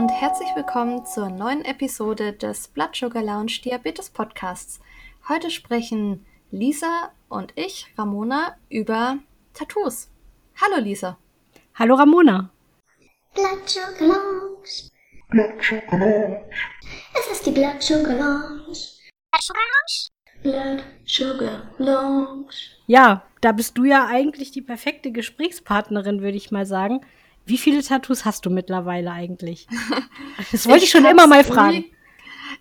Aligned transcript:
und 0.00 0.08
herzlich 0.08 0.48
willkommen 0.56 1.04
zur 1.04 1.28
neuen 1.28 1.62
Episode 1.62 2.32
des 2.32 2.68
Blood 2.68 2.96
Sugar 2.96 3.22
Lounge 3.22 3.60
Diabetes 3.62 4.08
Podcasts. 4.08 4.80
Heute 5.28 5.50
sprechen 5.50 6.24
Lisa 6.50 7.10
und 7.28 7.52
ich, 7.54 7.86
Ramona, 7.98 8.56
über 8.70 9.18
Tattoos. 9.52 10.08
Hallo 10.58 10.82
Lisa. 10.82 11.18
Hallo 11.74 11.96
Ramona. 11.96 12.48
Blood 13.34 13.68
Sugar 13.68 14.00
Lounge. 14.00 14.88
Blood 15.28 15.62
Sugar 15.62 15.98
Lounge. 15.98 16.50
Es 17.18 17.32
ist 17.32 17.44
die 17.44 17.50
Blood 17.50 17.82
Sugar 17.82 18.14
Lounge. 18.14 18.78
Blood 19.30 19.42
Sugar 19.42 19.66
Lounge. 19.74 20.08
Blood 20.42 20.84
Sugar 21.04 21.70
Lounge. 21.76 22.54
Ja, 22.86 23.24
da 23.42 23.52
bist 23.52 23.76
du 23.76 23.84
ja 23.84 24.06
eigentlich 24.06 24.50
die 24.50 24.62
perfekte 24.62 25.12
Gesprächspartnerin, 25.12 26.22
würde 26.22 26.38
ich 26.38 26.50
mal 26.50 26.64
sagen. 26.64 27.02
Wie 27.46 27.58
viele 27.58 27.82
Tattoos 27.82 28.24
hast 28.24 28.46
du 28.46 28.50
mittlerweile 28.50 29.12
eigentlich? 29.12 29.66
Das 30.52 30.66
wollte 30.66 30.78
ich, 30.78 30.84
ich 30.84 30.90
schon 30.90 31.04
immer 31.04 31.26
mal 31.26 31.44
fragen. 31.44 31.84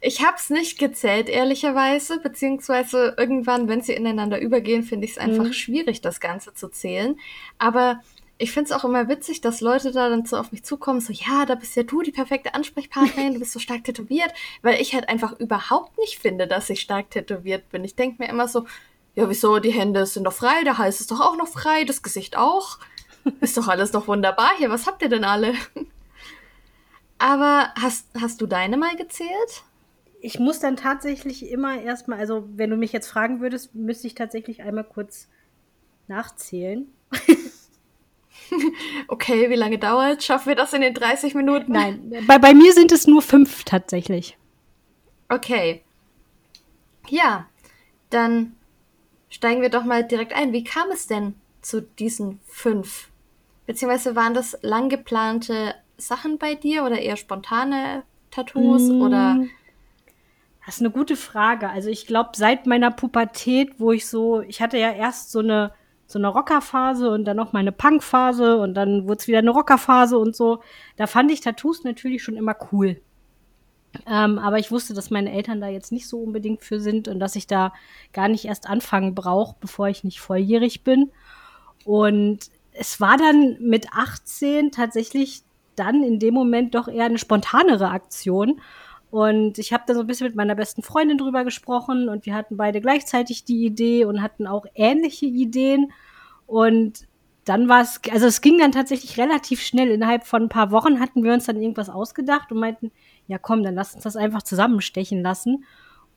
Ich 0.02 0.26
habe 0.26 0.36
es 0.38 0.50
nicht 0.50 0.78
gezählt, 0.78 1.30
ehrlicherweise, 1.30 2.20
beziehungsweise 2.20 3.16
irgendwann, 3.18 3.70
wenn 3.70 3.82
sie 3.82 3.94
ineinander 3.94 4.40
übergehen, 4.40 4.84
finde 4.84 5.06
ich 5.06 5.12
es 5.12 5.18
einfach 5.18 5.46
mhm. 5.46 5.54
schwierig, 5.54 6.02
das 6.02 6.20
Ganze 6.20 6.54
zu 6.54 6.70
zählen. 6.70 7.18
Aber 7.58 8.02
ich 8.38 8.54
finde 8.54 8.72
es 8.72 8.72
auch 8.72 8.86
immer 8.86 9.10
witzig, 9.10 9.42
dass 9.42 9.60
Leute 9.60 9.92
da 9.92 10.08
dann 10.08 10.26
so 10.26 10.38
auf 10.38 10.54
mich 10.54 10.64
zukommen, 10.64 11.02
so, 11.02 11.12
ja, 11.12 11.46
da 11.46 11.56
bist 11.56 11.76
ja 11.76 11.84
du 11.84 12.02
die 12.02 12.12
perfekte 12.12 12.54
Ansprechpartnerin, 12.54 13.34
du 13.34 13.40
bist 13.40 13.52
so 13.52 13.60
stark 13.60 13.84
tätowiert, 13.84 14.32
weil 14.62 14.82
ich 14.82 14.94
halt 14.94 15.10
einfach 15.10 15.38
überhaupt 15.40 15.98
nicht 15.98 16.18
finde, 16.20 16.48
dass 16.48 16.70
ich 16.70 16.80
stark 16.80 17.12
tätowiert 17.12 17.70
bin. 17.70 17.84
Ich 17.84 17.96
denke 17.96 18.24
mir 18.24 18.30
immer 18.30 18.48
so, 18.48 18.66
ja, 19.16 19.30
wieso, 19.30 19.60
die 19.60 19.74
Hände 19.74 20.06
sind 20.06 20.24
doch 20.24 20.34
frei, 20.34 20.64
der 20.64 20.78
Hals 20.78 21.02
ist 21.02 21.12
doch 21.12 21.20
auch 21.20 21.36
noch 21.36 21.50
frei, 21.50 21.84
das 21.84 22.02
Gesicht 22.02 22.38
auch. 22.38 22.80
Ist 23.42 23.58
doch 23.58 23.68
alles 23.68 23.92
doch 23.92 24.08
wunderbar 24.08 24.52
hier. 24.58 24.70
Was 24.70 24.88
habt 24.88 25.02
ihr 25.02 25.10
denn 25.10 25.24
alle? 25.24 25.54
Aber 27.18 27.74
hast, 27.80 28.08
hast 28.20 28.42
du 28.42 28.48
deine 28.48 28.78
mal 28.78 28.96
gezählt? 28.96 29.64
Ich 30.22 30.40
muss 30.40 30.60
dann 30.60 30.76
tatsächlich 30.76 31.50
immer 31.50 31.82
erstmal, 31.82 32.20
also 32.20 32.48
wenn 32.56 32.70
du 32.70 32.78
mich 32.78 32.92
jetzt 32.92 33.10
fragen 33.10 33.42
würdest, 33.42 33.76
müsste 33.76 34.08
ich 34.08 34.16
tatsächlich 34.16 34.62
einmal 34.62 34.84
kurz 34.84 35.28
nachzählen. 36.08 36.88
okay, 39.08 39.50
wie 39.50 39.56
lange 39.56 39.78
dauert? 39.78 40.24
Schaffen 40.24 40.50
wir 40.50 40.56
das 40.56 40.74
in 40.74 40.82
den 40.82 40.94
30 40.94 41.36
Minuten? 41.36 41.72
Nein, 41.72 42.14
bei, 42.28 42.38
bei 42.38 42.54
mir 42.54 42.74
sind 42.74 42.92
es 42.92 43.08
nur 43.08 43.22
fünf 43.22 43.64
tatsächlich. 43.64 44.38
Okay. 45.30 45.84
Ja, 47.08 47.48
dann 48.10 48.56
steigen 49.30 49.62
wir 49.62 49.70
doch 49.70 49.84
mal 49.84 50.04
direkt 50.04 50.34
ein. 50.34 50.54
Wie 50.54 50.64
kam 50.64 50.90
es 50.92 51.08
denn 51.08 51.36
zu 51.70 51.82
diesen 51.82 52.40
fünf 52.46 53.10
Beziehungsweise 53.70 54.16
waren 54.16 54.34
das 54.34 54.58
lang 54.64 54.90
geplante 54.90 55.76
Sachen 55.96 56.40
bei 56.40 56.56
dir 56.56 56.86
oder 56.86 57.00
eher 57.00 57.18
spontane 57.18 58.02
Tattoos 58.32 58.90
mm. 58.90 59.02
oder? 59.02 59.46
Das 60.66 60.78
ist 60.78 60.82
eine 60.82 60.90
gute 60.90 61.16
Frage. 61.16 61.70
Also 61.70 61.90
ich 61.90 62.08
glaube, 62.08 62.32
seit 62.34 62.66
meiner 62.66 62.90
Pubertät, 62.90 63.80
wo 63.80 63.92
ich 63.92 64.08
so, 64.08 64.42
ich 64.42 64.60
hatte 64.60 64.80
ja 64.80 64.92
erst 64.92 65.32
so 65.32 65.40
eine 65.40 65.72
so 66.08 66.18
eine 66.18 66.30
Rockerphase 66.30 67.12
und 67.12 67.26
dann 67.26 67.38
noch 67.38 67.54
meine 67.54 67.72
Punkphase 67.72 68.58
und 68.58 68.74
dann 68.74 69.08
wurde 69.08 69.20
es 69.20 69.28
wieder 69.28 69.38
eine 69.38 69.52
Rockerphase 69.52 70.18
und 70.18 70.36
so. 70.36 70.64
Da 70.98 71.06
fand 71.06 71.32
ich 71.32 71.42
Tattoos 71.42 71.84
natürlich 71.84 72.24
schon 72.24 72.38
immer 72.38 72.56
cool. 72.72 73.00
Ähm, 74.08 74.40
aber 74.40 74.58
ich 74.58 74.72
wusste, 74.72 74.96
dass 74.96 75.12
meine 75.12 75.32
Eltern 75.32 75.62
da 75.62 75.68
jetzt 75.68 75.92
nicht 75.92 76.08
so 76.08 76.20
unbedingt 76.20 76.64
für 76.64 76.80
sind 76.80 77.08
und 77.08 77.20
dass 77.20 77.36
ich 77.36 77.46
da 77.46 77.72
gar 78.14 78.28
nicht 78.28 78.46
erst 78.46 78.68
anfangen 78.68 79.14
brauche, 79.14 79.56
bevor 79.60 79.88
ich 79.90 80.04
nicht 80.04 80.20
volljährig 80.20 80.84
bin. 80.84 81.12
Und 81.86 82.40
es 82.72 83.02
war 83.02 83.18
dann 83.18 83.58
mit 83.60 83.88
18 83.92 84.72
tatsächlich 84.72 85.44
dann 85.76 86.04
in 86.04 86.20
dem 86.20 86.34
Moment 86.34 86.76
doch 86.76 86.88
eher 86.88 87.06
eine 87.06 87.18
spontanere 87.18 87.90
Aktion. 87.90 88.62
Und 89.12 89.58
ich 89.58 89.74
habe 89.74 89.84
da 89.88 89.96
so 89.96 90.02
ein 90.02 90.08
bisschen 90.08 90.28
mit 90.28 90.36
meiner 90.36 90.56
besten 90.56 90.84
Freundin 90.84 91.18
drüber 91.18 91.44
gesprochen 91.44 92.10
und 92.10 92.26
wir 92.26 92.36
hatten 92.36 92.58
beide 92.58 92.80
gleichzeitig 92.80 93.44
die 93.44 93.66
Idee 93.66 94.06
und 94.06 94.22
hatten 94.22 94.46
auch 94.46 94.66
ähnliche 94.76 95.26
Ideen. 95.26 95.92
Und 96.46 97.08
dann 97.46 97.68
war 97.68 97.82
es, 97.82 98.00
also 98.12 98.28
es 98.28 98.42
ging 98.42 98.60
dann 98.60 98.72
tatsächlich 98.72 99.18
relativ 99.18 99.62
schnell. 99.62 99.90
Innerhalb 99.90 100.28
von 100.28 100.44
ein 100.44 100.50
paar 100.50 100.70
Wochen 100.72 101.00
hatten 101.00 101.24
wir 101.24 101.34
uns 101.34 101.46
dann 101.46 101.60
irgendwas 101.60 101.90
ausgedacht 101.90 102.52
und 102.52 102.60
meinten, 102.60 102.92
ja 103.28 103.40
komm, 103.40 103.64
dann 103.64 103.74
lass 103.74 103.96
uns 103.96 104.04
das 104.04 104.16
einfach 104.16 104.44
zusammenstechen 104.44 105.24
lassen. 105.24 105.66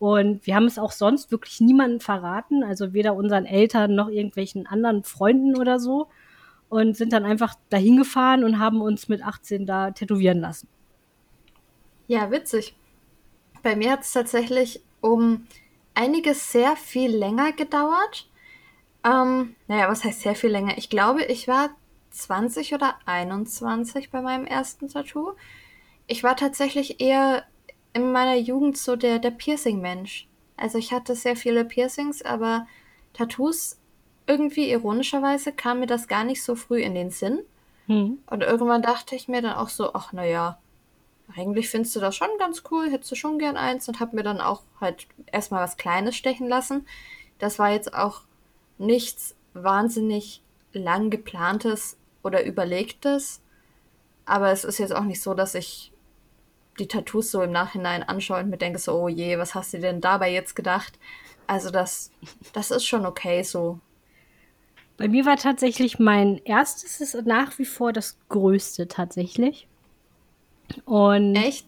Und 0.02 0.48
wir 0.48 0.56
haben 0.56 0.64
es 0.64 0.80
auch 0.80 0.90
sonst 0.90 1.30
wirklich 1.30 1.60
niemandem 1.60 2.00
verraten, 2.00 2.64
also 2.64 2.92
weder 2.92 3.14
unseren 3.14 3.46
Eltern 3.46 3.94
noch 3.94 4.08
irgendwelchen 4.08 4.66
anderen 4.66 5.04
Freunden 5.04 5.56
oder 5.56 5.78
so 5.78 6.08
und 6.68 6.96
sind 6.96 7.12
dann 7.12 7.24
einfach 7.24 7.54
dahin 7.70 7.98
gefahren 7.98 8.42
und 8.42 8.58
haben 8.58 8.80
uns 8.80 9.08
mit 9.08 9.22
18 9.22 9.64
da 9.64 9.92
tätowieren 9.92 10.40
lassen. 10.40 10.66
Ja, 12.08 12.32
witzig. 12.32 12.74
Bei 13.62 13.76
mir 13.76 13.92
hat 13.92 14.00
es 14.00 14.10
tatsächlich 14.10 14.82
um 15.00 15.46
einiges 15.94 16.50
sehr 16.50 16.74
viel 16.74 17.16
länger 17.16 17.52
gedauert. 17.52 18.28
Ähm, 19.04 19.54
naja, 19.68 19.88
was 19.88 20.02
heißt 20.02 20.22
sehr 20.22 20.34
viel 20.34 20.50
länger? 20.50 20.78
Ich 20.78 20.90
glaube, 20.90 21.22
ich 21.26 21.46
war 21.46 21.70
20 22.10 22.74
oder 22.74 22.96
21 23.06 24.10
bei 24.10 24.20
meinem 24.20 24.46
ersten 24.46 24.88
Tattoo. 24.88 25.34
Ich 26.08 26.24
war 26.24 26.34
tatsächlich 26.34 27.00
eher 27.00 27.44
in 27.92 28.12
meiner 28.12 28.36
Jugend 28.36 28.78
so 28.78 28.96
der, 28.96 29.18
der 29.18 29.30
Piercing-Mensch. 29.30 30.28
Also 30.56 30.78
ich 30.78 30.92
hatte 30.92 31.14
sehr 31.14 31.36
viele 31.36 31.64
Piercings, 31.64 32.22
aber 32.22 32.66
Tattoos 33.12 33.78
irgendwie 34.26 34.70
ironischerweise 34.70 35.52
kam 35.52 35.80
mir 35.80 35.86
das 35.86 36.08
gar 36.08 36.24
nicht 36.24 36.42
so 36.42 36.54
früh 36.54 36.80
in 36.80 36.94
den 36.94 37.10
Sinn. 37.10 37.40
Hm. 37.86 38.18
Und 38.26 38.42
irgendwann 38.42 38.82
dachte 38.82 39.16
ich 39.16 39.28
mir 39.28 39.42
dann 39.42 39.54
auch 39.54 39.68
so, 39.68 39.92
ach 39.94 40.12
naja, 40.12 40.58
eigentlich 41.36 41.68
findest 41.68 41.96
du 41.96 42.00
das 42.00 42.14
schon 42.14 42.28
ganz 42.38 42.62
cool, 42.70 42.90
hättest 42.90 43.10
du 43.10 43.16
schon 43.16 43.38
gern 43.38 43.56
eins 43.56 43.88
und 43.88 44.00
hab 44.00 44.12
mir 44.12 44.22
dann 44.22 44.40
auch 44.40 44.62
halt 44.80 45.06
erstmal 45.26 45.62
was 45.62 45.76
Kleines 45.76 46.16
stechen 46.16 46.48
lassen. 46.48 46.86
Das 47.38 47.58
war 47.58 47.70
jetzt 47.70 47.94
auch 47.94 48.22
nichts 48.78 49.34
wahnsinnig 49.54 50.42
lang 50.72 51.10
geplantes 51.10 51.96
oder 52.22 52.44
überlegtes. 52.44 53.40
Aber 54.24 54.52
es 54.52 54.64
ist 54.64 54.78
jetzt 54.78 54.94
auch 54.94 55.04
nicht 55.04 55.20
so, 55.20 55.34
dass 55.34 55.54
ich 55.54 55.91
die 56.78 56.88
Tattoos 56.88 57.30
so 57.30 57.42
im 57.42 57.52
Nachhinein 57.52 58.02
anschaue 58.02 58.40
und 58.40 58.50
mir 58.50 58.56
denke 58.56 58.78
so, 58.78 58.94
oh 58.94 59.08
je, 59.08 59.38
was 59.38 59.54
hast 59.54 59.72
du 59.74 59.78
denn 59.78 60.00
dabei 60.00 60.32
jetzt 60.32 60.56
gedacht? 60.56 60.98
Also 61.46 61.70
das, 61.70 62.10
das 62.52 62.70
ist 62.70 62.86
schon 62.86 63.06
okay 63.06 63.42
so. 63.42 63.78
Bei 64.96 65.08
mir 65.08 65.26
war 65.26 65.36
tatsächlich 65.36 65.98
mein 65.98 66.40
erstes 66.44 67.00
ist 67.00 67.26
nach 67.26 67.58
wie 67.58 67.64
vor 67.64 67.92
das 67.92 68.18
größte 68.28 68.88
tatsächlich. 68.88 69.66
Und 70.84 71.34
echt? 71.34 71.66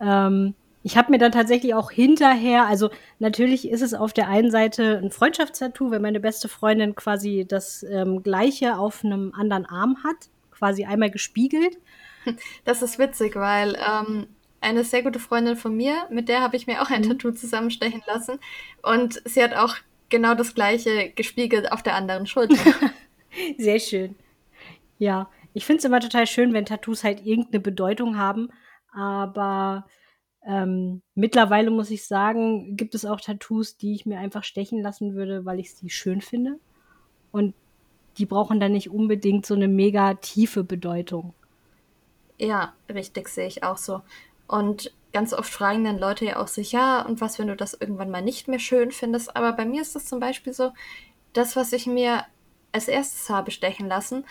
Ähm, 0.00 0.54
ich 0.82 0.96
habe 0.96 1.10
mir 1.10 1.18
dann 1.18 1.32
tatsächlich 1.32 1.74
auch 1.74 1.90
hinterher, 1.90 2.66
also 2.66 2.90
natürlich 3.18 3.68
ist 3.68 3.82
es 3.82 3.92
auf 3.92 4.12
der 4.12 4.28
einen 4.28 4.52
Seite 4.52 5.00
ein 5.02 5.10
Freundschaftstattoo, 5.10 5.90
wenn 5.90 6.02
meine 6.02 6.20
beste 6.20 6.48
Freundin 6.48 6.94
quasi 6.94 7.44
das 7.48 7.82
ähm, 7.82 8.22
gleiche 8.22 8.78
auf 8.78 9.04
einem 9.04 9.32
anderen 9.34 9.66
Arm 9.66 9.96
hat, 10.04 10.28
quasi 10.52 10.84
einmal 10.84 11.10
gespiegelt. 11.10 11.78
Das 12.64 12.82
ist 12.82 12.98
witzig, 12.98 13.36
weil 13.36 13.76
ähm, 13.76 14.26
eine 14.66 14.84
sehr 14.84 15.02
gute 15.02 15.18
Freundin 15.20 15.56
von 15.56 15.76
mir, 15.76 16.06
mit 16.10 16.28
der 16.28 16.40
habe 16.40 16.56
ich 16.56 16.66
mir 16.66 16.82
auch 16.82 16.90
ein 16.90 17.02
mhm. 17.02 17.10
Tattoo 17.10 17.30
zusammenstechen 17.30 18.02
lassen 18.06 18.38
und 18.82 19.22
sie 19.24 19.42
hat 19.42 19.54
auch 19.54 19.76
genau 20.08 20.34
das 20.34 20.54
gleiche 20.54 21.10
gespiegelt 21.10 21.70
auf 21.72 21.82
der 21.82 21.94
anderen 21.94 22.26
Schulter. 22.26 22.56
Sehr 23.58 23.78
schön. 23.78 24.16
Ja, 24.98 25.28
ich 25.52 25.64
finde 25.64 25.78
es 25.78 25.84
immer 25.84 26.00
total 26.00 26.26
schön, 26.26 26.52
wenn 26.52 26.64
Tattoos 26.64 27.04
halt 27.04 27.24
irgendeine 27.24 27.60
Bedeutung 27.60 28.16
haben. 28.16 28.50
Aber 28.92 29.86
ähm, 30.44 31.02
mittlerweile 31.14 31.70
muss 31.70 31.90
ich 31.90 32.06
sagen, 32.06 32.76
gibt 32.76 32.94
es 32.94 33.04
auch 33.04 33.20
Tattoos, 33.20 33.76
die 33.76 33.94
ich 33.94 34.06
mir 34.06 34.18
einfach 34.18 34.44
stechen 34.44 34.82
lassen 34.82 35.14
würde, 35.14 35.44
weil 35.44 35.60
ich 35.60 35.74
sie 35.74 35.90
schön 35.90 36.20
finde. 36.20 36.58
Und 37.30 37.54
die 38.18 38.26
brauchen 38.26 38.60
dann 38.60 38.72
nicht 38.72 38.90
unbedingt 38.90 39.44
so 39.44 39.54
eine 39.54 39.68
mega 39.68 40.14
tiefe 40.14 40.64
Bedeutung. 40.64 41.34
Ja, 42.38 42.74
richtig, 42.88 43.28
sehe 43.28 43.46
ich 43.46 43.62
auch 43.62 43.76
so. 43.76 44.02
Und 44.46 44.92
ganz 45.12 45.32
oft 45.32 45.50
fragen 45.50 45.84
dann 45.84 45.98
Leute 45.98 46.24
ja 46.24 46.36
auch 46.38 46.48
sich, 46.48 46.72
ja, 46.72 47.02
und 47.02 47.20
was, 47.20 47.38
wenn 47.38 47.48
du 47.48 47.56
das 47.56 47.74
irgendwann 47.74 48.10
mal 48.10 48.22
nicht 48.22 48.48
mehr 48.48 48.58
schön 48.58 48.92
findest? 48.92 49.36
Aber 49.36 49.52
bei 49.52 49.64
mir 49.64 49.82
ist 49.82 49.94
das 49.94 50.06
zum 50.06 50.20
Beispiel 50.20 50.52
so, 50.52 50.72
das, 51.32 51.56
was 51.56 51.72
ich 51.72 51.86
mir 51.86 52.24
als 52.72 52.88
erstes 52.88 53.30
habe 53.30 53.50
stechen 53.50 53.88
lassen, 53.88 54.24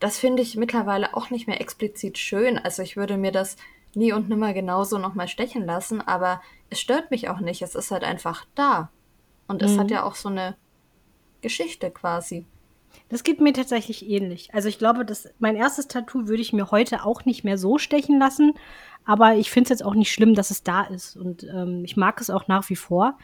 das 0.00 0.18
finde 0.18 0.42
ich 0.42 0.56
mittlerweile 0.56 1.14
auch 1.14 1.30
nicht 1.30 1.46
mehr 1.46 1.60
explizit 1.60 2.18
schön. 2.18 2.58
Also 2.58 2.82
ich 2.82 2.96
würde 2.96 3.16
mir 3.16 3.32
das 3.32 3.56
nie 3.94 4.12
und 4.12 4.28
nimmer 4.28 4.52
genauso 4.52 4.98
nochmal 4.98 5.28
stechen 5.28 5.64
lassen, 5.64 6.00
aber 6.00 6.42
es 6.70 6.80
stört 6.80 7.10
mich 7.10 7.28
auch 7.28 7.40
nicht. 7.40 7.62
Es 7.62 7.74
ist 7.74 7.90
halt 7.90 8.04
einfach 8.04 8.44
da. 8.54 8.90
Und 9.46 9.62
mhm. 9.62 9.68
es 9.68 9.78
hat 9.78 9.86
mhm. 9.86 9.92
ja 9.92 10.02
auch 10.04 10.14
so 10.14 10.28
eine 10.28 10.56
Geschichte 11.40 11.90
quasi. 11.90 12.46
Das 13.08 13.24
geht 13.24 13.40
mir 13.40 13.52
tatsächlich 13.52 14.08
ähnlich. 14.08 14.52
Also 14.54 14.68
ich 14.68 14.78
glaube, 14.78 15.04
dass 15.04 15.28
mein 15.38 15.56
erstes 15.56 15.88
Tattoo 15.88 16.28
würde 16.28 16.42
ich 16.42 16.52
mir 16.52 16.70
heute 16.70 17.04
auch 17.04 17.24
nicht 17.24 17.44
mehr 17.44 17.58
so 17.58 17.78
stechen 17.78 18.18
lassen. 18.18 18.54
Aber 19.04 19.34
ich 19.34 19.50
finde 19.50 19.64
es 19.64 19.70
jetzt 19.70 19.84
auch 19.84 19.94
nicht 19.94 20.12
schlimm, 20.12 20.34
dass 20.34 20.50
es 20.50 20.62
da 20.62 20.82
ist. 20.82 21.16
Und 21.16 21.44
ähm, 21.44 21.84
ich 21.84 21.96
mag 21.96 22.20
es 22.20 22.30
auch 22.30 22.48
nach 22.48 22.68
wie 22.68 22.76
vor. 22.76 23.18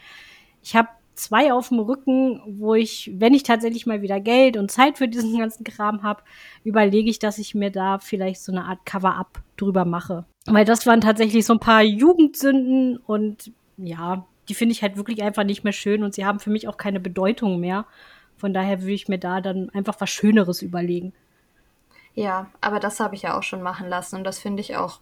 Ich 0.61 0.75
habe 0.75 0.89
zwei 1.19 1.53
auf 1.53 1.69
dem 1.69 1.79
Rücken, 1.79 2.41
wo 2.45 2.75
ich, 2.75 3.11
wenn 3.13 3.33
ich 3.33 3.43
tatsächlich 3.43 3.85
mal 3.85 4.01
wieder 4.01 4.19
Geld 4.19 4.57
und 4.57 4.71
Zeit 4.71 4.97
für 4.97 5.07
diesen 5.07 5.37
ganzen 5.37 5.63
Kram 5.63 6.03
habe, 6.03 6.23
überlege 6.63 7.09
ich, 7.09 7.19
dass 7.19 7.37
ich 7.37 7.53
mir 7.55 7.71
da 7.71 7.99
vielleicht 7.99 8.41
so 8.41 8.51
eine 8.51 8.65
Art 8.65 8.85
Cover-up 8.85 9.41
drüber 9.57 9.85
mache. 9.85 10.25
Weil 10.45 10.65
das 10.65 10.85
waren 10.87 11.01
tatsächlich 11.01 11.45
so 11.45 11.53
ein 11.53 11.59
paar 11.59 11.83
Jugendsünden 11.83 12.97
und 12.97 13.51
ja, 13.77 14.25
die 14.47 14.55
finde 14.55 14.71
ich 14.71 14.81
halt 14.81 14.97
wirklich 14.97 15.21
einfach 15.21 15.43
nicht 15.43 15.63
mehr 15.63 15.73
schön 15.73 16.03
und 16.03 16.15
sie 16.15 16.25
haben 16.25 16.39
für 16.39 16.49
mich 16.49 16.67
auch 16.67 16.77
keine 16.77 16.99
Bedeutung 16.99 17.59
mehr. 17.59 17.85
Von 18.37 18.53
daher 18.53 18.81
würde 18.81 18.93
ich 18.93 19.09
mir 19.09 19.19
da 19.19 19.41
dann 19.41 19.69
einfach 19.71 19.95
was 19.99 20.09
Schöneres 20.09 20.61
überlegen. 20.61 21.13
Ja, 22.15 22.49
aber 22.61 22.79
das 22.79 22.99
habe 22.99 23.15
ich 23.15 23.21
ja 23.21 23.37
auch 23.37 23.43
schon 23.43 23.61
machen 23.61 23.87
lassen 23.89 24.15
und 24.15 24.23
das 24.23 24.39
finde 24.39 24.61
ich 24.61 24.75
auch 24.75 24.99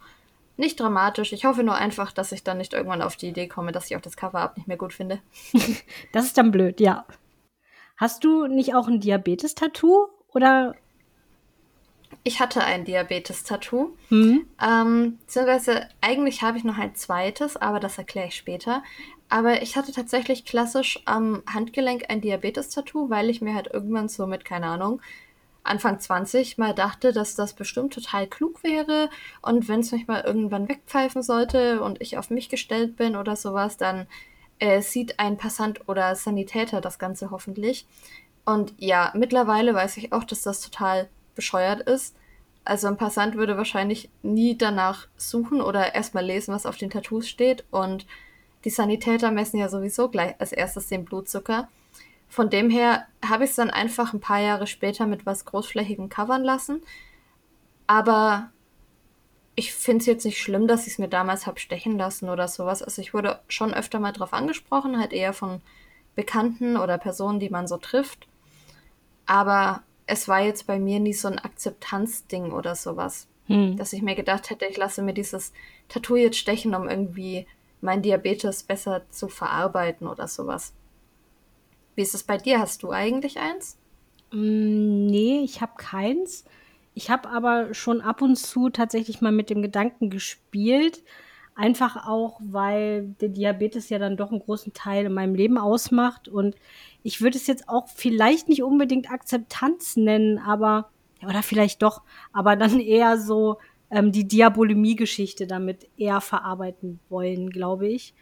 nicht 0.57 0.80
dramatisch. 0.80 1.33
Ich 1.33 1.45
hoffe 1.45 1.63
nur 1.63 1.75
einfach, 1.75 2.12
dass 2.12 2.31
ich 2.31 2.44
dann 2.44 2.57
nicht 2.57 2.74
irgendwann 2.74 3.01
auf 3.01 3.15
die 3.15 3.30
Idee 3.30 3.48
komme, 3.48 3.71
dass 3.71 3.89
ich 3.89 3.95
auch 3.95 4.01
das 4.01 4.18
Cover-Up 4.18 4.57
nicht 4.57 4.68
mehr 4.68 4.77
gut 4.77 4.94
finde. 4.94 5.19
das 6.12 6.25
ist 6.25 6.38
dann 6.38 6.51
blöd, 6.51 6.80
ja. 6.80 7.06
Hast 7.98 8.24
du 8.24 8.48
nicht 8.48 8.75
auch 8.75 8.88
ein 8.88 9.00
Diabetes-Tattoo 9.00 10.07
oder? 10.30 10.75
Ich 12.24 12.39
hatte 12.39 12.63
ein 12.63 12.86
Diabetes-Tattoo. 12.86 13.95
Mhm. 14.09 14.45
Ähm, 14.62 15.18
beziehungsweise 15.19 15.88
eigentlich 16.01 16.42
habe 16.42 16.57
ich 16.57 16.63
noch 16.63 16.77
ein 16.77 16.95
zweites, 16.95 17.57
aber 17.57 17.80
das 17.80 17.98
erkläre 17.98 18.27
ich 18.27 18.36
später. 18.36 18.83
Aber 19.30 19.62
ich 19.62 19.75
hatte 19.75 19.92
tatsächlich 19.92 20.45
klassisch 20.45 21.01
am 21.06 21.44
Handgelenk 21.51 22.06
ein 22.09 22.21
Diabetes-Tattoo, 22.21 23.09
weil 23.09 23.30
ich 23.30 23.42
mir 23.42 23.56
halt 23.56 23.68
irgendwann 23.74 24.09
so 24.09 24.25
mit, 24.25 24.45
keine 24.45 24.68
Ahnung, 24.68 25.01
Anfang 25.67 25.99
20 25.99 26.57
mal 26.57 26.73
dachte, 26.73 27.13
dass 27.13 27.35
das 27.35 27.53
bestimmt 27.53 27.93
total 27.93 28.27
klug 28.27 28.63
wäre 28.63 29.09
und 29.41 29.67
wenn 29.67 29.81
es 29.81 29.91
mich 29.91 30.07
mal 30.07 30.21
irgendwann 30.21 30.67
wegpfeifen 30.69 31.21
sollte 31.21 31.81
und 31.81 32.01
ich 32.01 32.17
auf 32.17 32.29
mich 32.29 32.49
gestellt 32.49 32.95
bin 32.95 33.15
oder 33.15 33.35
sowas, 33.35 33.77
dann 33.77 34.07
äh, 34.59 34.81
sieht 34.81 35.19
ein 35.19 35.37
Passant 35.37 35.87
oder 35.87 36.15
Sanitäter 36.15 36.81
das 36.81 36.99
Ganze 36.99 37.31
hoffentlich. 37.31 37.85
Und 38.45 38.73
ja, 38.77 39.11
mittlerweile 39.13 39.73
weiß 39.73 39.97
ich 39.97 40.13
auch, 40.13 40.23
dass 40.23 40.41
das 40.41 40.61
total 40.61 41.09
bescheuert 41.35 41.81
ist. 41.81 42.15
Also 42.63 42.87
ein 42.87 42.97
Passant 42.97 43.35
würde 43.35 43.57
wahrscheinlich 43.57 44.09
nie 44.23 44.57
danach 44.57 45.07
suchen 45.17 45.61
oder 45.61 45.95
erstmal 45.95 46.25
lesen, 46.25 46.53
was 46.53 46.65
auf 46.65 46.77
den 46.77 46.89
Tattoos 46.89 47.27
steht. 47.27 47.65
Und 47.71 48.05
die 48.65 48.69
Sanitäter 48.69 49.31
messen 49.31 49.59
ja 49.59 49.69
sowieso 49.69 50.09
gleich 50.09 50.35
als 50.39 50.51
erstes 50.51 50.87
den 50.87 51.05
Blutzucker. 51.05 51.69
Von 52.27 52.50
dem 52.50 52.69
her 52.69 53.07
habe 53.25 53.45
ich 53.45 53.51
es 53.51 53.56
dann 53.56 53.69
einfach 53.69 54.13
ein 54.13 54.19
paar 54.19 54.39
Jahre 54.39 54.68
später 54.68 55.07
mit 55.07 55.25
was 55.25 55.45
großflächigem 55.45 56.09
covern 56.09 56.44
lassen. 56.44 56.81
Aber 57.88 58.51
ich 59.56 59.74
finde 59.74 60.01
es 60.01 60.06
jetzt 60.06 60.25
nicht 60.25 60.39
schlimm, 60.39 60.68
dass 60.68 60.85
ich 60.85 60.94
es 60.94 61.00
mir 61.00 61.07
damals 61.07 61.47
habe 61.47 61.59
stechen 61.59 61.97
lassen 61.97 62.29
oder 62.29 62.47
sowas. 62.47 62.83
Also 62.83 63.01
ich 63.01 63.13
wurde 63.13 63.39
schon 63.47 63.74
öfter 63.74 64.00
mal 64.00 64.12
drauf 64.12 64.33
angesprochen, 64.33 65.00
halt 65.00 65.13
eher 65.13 65.33
von 65.33 65.62
Bekannten 66.15 66.77
oder 66.77 66.97
Personen, 66.97 67.39
die 67.39 67.50
man 67.50 67.68
so 67.68 67.77
trifft. 67.77 68.27
Aber 69.25 69.81
es 70.06 70.27
war 70.27 70.41
jetzt 70.41 70.68
bei 70.68 70.80
mir 70.80 71.00
nie 71.00 71.13
so 71.13 71.27
ein 71.27 71.39
Akzeptanzding 71.39 72.51
oder 72.51 72.75
sowas. 72.75 73.27
Hm. 73.47 73.77
Dass 73.77 73.94
ich 73.94 74.01
mir 74.01 74.15
gedacht 74.15 74.50
hätte, 74.50 74.65
ich 74.65 74.77
lasse 74.77 75.01
mir 75.01 75.13
dieses 75.13 75.53
Tattoo 75.89 76.18
jetzt 76.18 76.38
stechen, 76.38 76.75
um 76.75 76.88
irgendwie 76.88 77.47
mein 77.81 78.01
Diabetes 78.01 78.63
besser 78.63 79.03
zu 79.09 79.27
verarbeiten 79.27 80.07
oder 80.07 80.27
sowas. 80.27 80.73
Wie 81.97 82.03
ist 82.03 82.13
es 82.13 82.21
bei 82.21 82.38
dir? 82.38 82.59
Hast 82.59 82.83
du 82.83 82.91
eigentlich 82.91 83.39
eins? 83.39 83.75
Mm, 84.31 85.07
nee, 85.07 85.41
ich 85.44 85.61
habe 85.61 85.71
keins. 85.77 86.45
Ich 86.94 87.09
habe 87.09 87.27
aber 87.27 87.73
schon 87.73 88.01
ab 88.01 88.21
und 88.21 88.35
zu 88.35 88.69
tatsächlich 88.69 89.19
mal 89.19 89.31
mit 89.31 89.49
dem 89.49 89.63
Gedanken 89.63 90.11
gespielt. 90.11 91.03
Einfach 91.55 92.07
auch, 92.07 92.39
weil 92.39 93.15
der 93.19 93.29
Diabetes 93.29 93.89
ja 93.89 93.97
dann 93.97 94.15
doch 94.15 94.29
einen 94.29 94.41
großen 94.41 94.73
Teil 94.73 95.07
in 95.07 95.13
meinem 95.13 95.33
Leben 95.33 95.57
ausmacht. 95.57 96.27
Und 96.27 96.55
ich 97.01 97.19
würde 97.19 97.35
es 97.35 97.47
jetzt 97.47 97.67
auch 97.67 97.88
vielleicht 97.88 98.47
nicht 98.47 98.61
unbedingt 98.61 99.09
Akzeptanz 99.09 99.97
nennen, 99.97 100.38
aber, 100.38 100.91
oder 101.27 101.41
vielleicht 101.41 101.81
doch, 101.81 102.03
aber 102.31 102.55
dann 102.55 102.79
eher 102.79 103.17
so 103.17 103.57
ähm, 103.89 104.11
die 104.11 104.27
Diabolemie-Geschichte 104.27 105.47
damit 105.47 105.89
eher 105.97 106.21
verarbeiten 106.21 106.99
wollen, 107.09 107.49
glaube 107.49 107.88
ich 107.88 108.13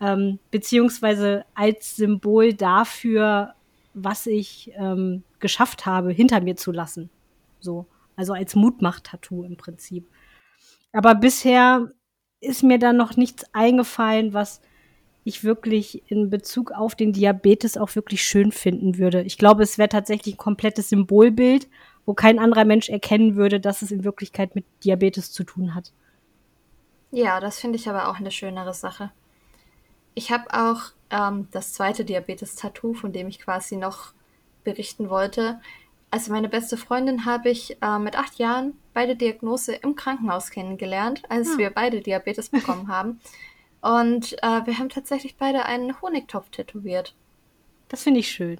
ähm, 0.00 0.38
beziehungsweise 0.50 1.44
als 1.54 1.96
Symbol 1.96 2.54
dafür, 2.54 3.54
was 3.94 4.26
ich 4.26 4.72
ähm, 4.76 5.22
geschafft 5.38 5.86
habe, 5.86 6.12
hinter 6.12 6.40
mir 6.40 6.56
zu 6.56 6.72
lassen. 6.72 7.10
So, 7.60 7.86
also 8.16 8.32
als 8.32 8.54
Mutmach-Tattoo 8.54 9.44
im 9.44 9.56
Prinzip. 9.56 10.08
Aber 10.92 11.14
bisher 11.14 11.92
ist 12.40 12.62
mir 12.62 12.78
da 12.78 12.92
noch 12.92 13.16
nichts 13.16 13.44
eingefallen, 13.52 14.32
was 14.32 14.60
ich 15.24 15.44
wirklich 15.44 16.10
in 16.10 16.30
Bezug 16.30 16.72
auf 16.72 16.94
den 16.94 17.12
Diabetes 17.12 17.76
auch 17.76 17.94
wirklich 17.94 18.24
schön 18.24 18.52
finden 18.52 18.96
würde. 18.96 19.22
Ich 19.22 19.36
glaube, 19.36 19.62
es 19.62 19.76
wäre 19.76 19.90
tatsächlich 19.90 20.34
ein 20.34 20.38
komplettes 20.38 20.88
Symbolbild, 20.88 21.68
wo 22.06 22.14
kein 22.14 22.38
anderer 22.38 22.64
Mensch 22.64 22.88
erkennen 22.88 23.36
würde, 23.36 23.60
dass 23.60 23.82
es 23.82 23.90
in 23.90 24.04
Wirklichkeit 24.04 24.54
mit 24.54 24.64
Diabetes 24.82 25.30
zu 25.30 25.44
tun 25.44 25.74
hat. 25.74 25.92
Ja, 27.10 27.40
das 27.40 27.58
finde 27.58 27.76
ich 27.76 27.88
aber 27.88 28.08
auch 28.08 28.16
eine 28.16 28.30
schönere 28.30 28.72
Sache. 28.72 29.10
Ich 30.14 30.30
habe 30.30 30.52
auch 30.52 30.92
ähm, 31.10 31.48
das 31.50 31.72
zweite 31.72 32.04
Diabetes-Tattoo, 32.04 32.94
von 32.94 33.12
dem 33.12 33.28
ich 33.28 33.40
quasi 33.40 33.76
noch 33.76 34.12
berichten 34.64 35.10
wollte. 35.10 35.60
Also 36.10 36.32
meine 36.32 36.48
beste 36.48 36.76
Freundin 36.76 37.24
habe 37.24 37.50
ich 37.50 37.80
äh, 37.82 37.98
mit 37.98 38.16
acht 38.18 38.38
Jahren 38.38 38.74
bei 38.94 39.06
der 39.06 39.14
Diagnose 39.14 39.74
im 39.74 39.94
Krankenhaus 39.94 40.50
kennengelernt, 40.50 41.22
als 41.30 41.50
hm. 41.50 41.58
wir 41.58 41.70
beide 41.70 42.00
Diabetes 42.00 42.48
bekommen 42.48 42.88
haben. 42.88 43.20
Und 43.80 44.34
äh, 44.42 44.66
wir 44.66 44.78
haben 44.78 44.88
tatsächlich 44.88 45.36
beide 45.36 45.64
einen 45.64 46.00
Honigtopf 46.02 46.50
tätowiert. 46.50 47.14
Das 47.88 48.02
finde 48.02 48.20
ich 48.20 48.30
schön. 48.30 48.58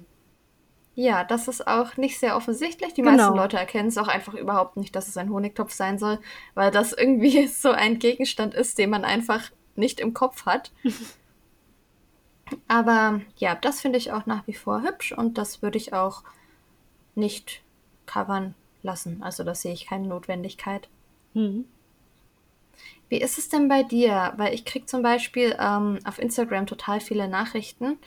Ja, 0.95 1.23
das 1.23 1.47
ist 1.47 1.67
auch 1.67 1.95
nicht 1.97 2.19
sehr 2.19 2.35
offensichtlich. 2.35 2.93
Die 2.93 3.01
genau. 3.01 3.15
meisten 3.15 3.35
Leute 3.35 3.57
erkennen 3.57 3.89
es 3.89 3.97
auch 3.97 4.07
einfach 4.07 4.33
überhaupt 4.33 4.77
nicht, 4.77 4.95
dass 4.95 5.07
es 5.07 5.17
ein 5.17 5.29
Honigtopf 5.29 5.71
sein 5.71 5.97
soll, 5.97 6.19
weil 6.53 6.71
das 6.71 6.93
irgendwie 6.97 7.47
so 7.47 7.71
ein 7.71 7.99
Gegenstand 7.99 8.53
ist, 8.53 8.77
den 8.77 8.89
man 8.89 9.05
einfach 9.05 9.51
nicht 9.75 9.99
im 9.99 10.13
Kopf 10.13 10.45
hat. 10.45 10.71
Aber 12.67 13.21
ja, 13.37 13.55
das 13.55 13.81
finde 13.81 13.97
ich 13.97 14.11
auch 14.11 14.25
nach 14.25 14.47
wie 14.47 14.53
vor 14.53 14.81
hübsch 14.81 15.11
und 15.11 15.37
das 15.37 15.61
würde 15.61 15.77
ich 15.77 15.93
auch 15.93 16.23
nicht 17.15 17.61
covern 18.05 18.55
lassen. 18.83 19.21
Also 19.21 19.43
da 19.43 19.55
sehe 19.55 19.73
ich 19.73 19.87
keine 19.87 20.07
Notwendigkeit. 20.07 20.89
Mhm. 21.33 21.65
Wie 23.09 23.21
ist 23.21 23.37
es 23.37 23.49
denn 23.49 23.67
bei 23.67 23.83
dir? 23.83 24.33
Weil 24.37 24.53
ich 24.53 24.65
kriege 24.65 24.85
zum 24.85 25.01
Beispiel 25.01 25.55
ähm, 25.59 25.99
auf 26.05 26.19
Instagram 26.19 26.65
total 26.65 27.01
viele 27.01 27.27
Nachrichten 27.27 27.97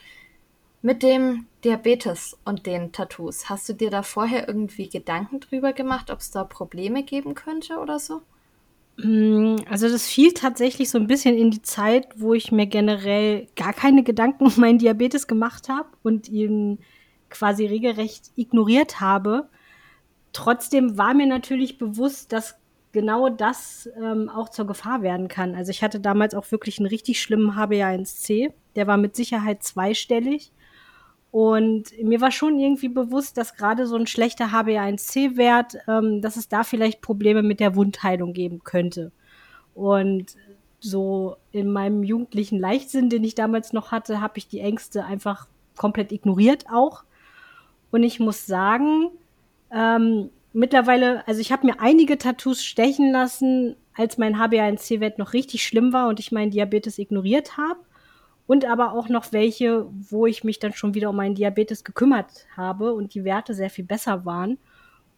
mit 0.80 1.02
dem 1.02 1.46
Diabetes 1.64 2.36
und 2.44 2.66
den 2.66 2.92
Tattoos. 2.92 3.48
Hast 3.48 3.68
du 3.68 3.72
dir 3.72 3.90
da 3.90 4.02
vorher 4.02 4.48
irgendwie 4.48 4.88
Gedanken 4.88 5.40
drüber 5.40 5.72
gemacht, 5.72 6.10
ob 6.10 6.20
es 6.20 6.30
da 6.30 6.44
Probleme 6.44 7.02
geben 7.02 7.34
könnte 7.34 7.78
oder 7.78 7.98
so? 7.98 8.22
Mm, 8.96 9.56
also 9.68 9.88
das 9.88 10.06
fiel 10.06 10.32
tatsächlich 10.32 10.90
so 10.90 10.98
ein 10.98 11.06
bisschen 11.06 11.36
in 11.36 11.50
die 11.50 11.62
Zeit, 11.62 12.08
wo 12.16 12.34
ich 12.34 12.52
mir 12.52 12.66
generell 12.66 13.48
gar 13.56 13.72
keine 13.72 14.02
Gedanken 14.02 14.46
um 14.46 14.52
meinen 14.56 14.78
Diabetes 14.78 15.26
gemacht 15.26 15.68
habe 15.68 15.88
und 16.02 16.28
ihn 16.28 16.78
quasi 17.30 17.66
regelrecht 17.66 18.30
ignoriert 18.36 19.00
habe. 19.00 19.48
Trotzdem 20.32 20.98
war 20.98 21.14
mir 21.14 21.26
natürlich 21.26 21.78
bewusst, 21.78 22.32
dass 22.32 22.56
genau 22.92 23.28
das 23.28 23.88
ähm, 24.00 24.28
auch 24.28 24.48
zur 24.48 24.66
Gefahr 24.66 25.02
werden 25.02 25.28
kann. 25.28 25.54
Also 25.54 25.70
ich 25.70 25.82
hatte 25.82 26.00
damals 26.00 26.34
auch 26.34 26.50
wirklich 26.52 26.78
einen 26.78 26.86
richtig 26.86 27.20
schlimmen 27.20 27.52
HbA1c. 27.52 28.52
Der 28.76 28.86
war 28.86 28.96
mit 28.96 29.16
Sicherheit 29.16 29.62
zweistellig. 29.64 30.52
Und 31.34 31.86
mir 32.00 32.20
war 32.20 32.30
schon 32.30 32.60
irgendwie 32.60 32.88
bewusst, 32.88 33.36
dass 33.36 33.56
gerade 33.56 33.88
so 33.88 33.96
ein 33.96 34.06
schlechter 34.06 34.52
HbA1c-Wert, 34.52 35.78
ähm, 35.88 36.22
dass 36.22 36.36
es 36.36 36.48
da 36.48 36.62
vielleicht 36.62 37.00
Probleme 37.00 37.42
mit 37.42 37.58
der 37.58 37.74
Wundheilung 37.74 38.34
geben 38.34 38.62
könnte. 38.62 39.10
Und 39.74 40.36
so 40.78 41.36
in 41.50 41.72
meinem 41.72 42.04
jugendlichen 42.04 42.60
Leichtsinn, 42.60 43.10
den 43.10 43.24
ich 43.24 43.34
damals 43.34 43.72
noch 43.72 43.90
hatte, 43.90 44.20
habe 44.20 44.38
ich 44.38 44.46
die 44.46 44.60
Ängste 44.60 45.06
einfach 45.06 45.48
komplett 45.76 46.12
ignoriert 46.12 46.66
auch. 46.72 47.02
Und 47.90 48.04
ich 48.04 48.20
muss 48.20 48.46
sagen, 48.46 49.10
ähm, 49.72 50.30
mittlerweile, 50.52 51.26
also 51.26 51.40
ich 51.40 51.50
habe 51.50 51.66
mir 51.66 51.80
einige 51.80 52.16
Tattoos 52.16 52.64
stechen 52.64 53.10
lassen, 53.10 53.74
als 53.96 54.18
mein 54.18 54.36
HbA1c-Wert 54.36 55.18
noch 55.18 55.32
richtig 55.32 55.64
schlimm 55.64 55.92
war 55.92 56.06
und 56.06 56.20
ich 56.20 56.30
meinen 56.30 56.52
Diabetes 56.52 56.96
ignoriert 57.00 57.56
habe 57.56 57.80
und 58.46 58.64
aber 58.64 58.92
auch 58.92 59.08
noch 59.08 59.32
welche, 59.32 59.86
wo 59.90 60.26
ich 60.26 60.44
mich 60.44 60.58
dann 60.58 60.72
schon 60.72 60.94
wieder 60.94 61.10
um 61.10 61.16
meinen 61.16 61.34
Diabetes 61.34 61.84
gekümmert 61.84 62.46
habe 62.56 62.92
und 62.92 63.14
die 63.14 63.24
Werte 63.24 63.54
sehr 63.54 63.70
viel 63.70 63.84
besser 63.84 64.24
waren. 64.24 64.58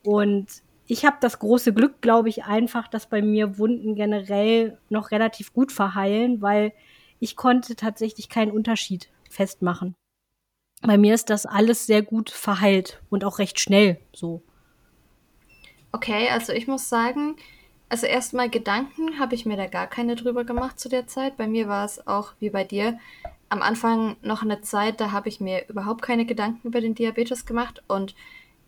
Und 0.05 0.63
ich 0.87 1.05
habe 1.05 1.17
das 1.21 1.39
große 1.41 1.73
Glück, 1.73 2.01
glaube 2.01 2.29
ich, 2.29 2.45
einfach, 2.45 2.87
dass 2.87 3.07
bei 3.07 3.23
mir 3.23 3.59
Wunden 3.59 3.97
generell 3.97 4.79
noch 4.89 5.11
relativ 5.11 5.53
gut 5.53 5.73
verheilen, 5.73 6.41
weil 6.41 6.73
ich 7.19 7.35
konnte 7.35 7.75
tatsächlich 7.75 8.29
keinen 8.29 8.53
Unterschied 8.53 9.11
festmachen. 9.29 9.97
Bei 10.83 10.99
mir 10.99 11.15
ist 11.15 11.31
das 11.31 11.47
alles 11.47 11.87
sehr 11.87 12.03
gut 12.03 12.31
verheilt 12.31 13.01
und 13.09 13.25
auch 13.25 13.39
recht 13.39 13.59
schnell 13.59 13.99
so. 14.15 14.43
Okay, 15.91 16.29
also 16.29 16.53
ich 16.53 16.67
muss 16.67 16.89
sagen, 16.89 17.37
also 17.89 18.07
erstmal 18.07 18.51
Gedanken 18.51 19.19
habe 19.19 19.35
ich 19.35 19.47
mir 19.47 19.57
da 19.57 19.67
gar 19.67 19.87
keine 19.87 20.17
drüber 20.17 20.45
gemacht 20.45 20.81
zu 20.81 20.89
der 20.89 21.07
Zeit. 21.07 21.37
Bei 21.37 21.47
mir 21.47 21.69
war 21.69 21.85
es 21.85 22.07
auch 22.07 22.33
wie 22.41 22.51
bei 22.51 22.65
dir 22.65 22.99
am 23.49 23.63
Anfang 23.63 24.17
noch 24.23 24.43
eine 24.43 24.61
Zeit, 24.61 25.01
da 25.01 25.13
habe 25.13 25.29
ich 25.29 25.41
mir 25.41 25.69
überhaupt 25.69 26.03
keine 26.03 26.27
Gedanken 26.27 26.67
über 26.67 26.81
den 26.81 26.95
Diabetes 26.97 27.47
gemacht 27.47 27.83
und 27.87 28.15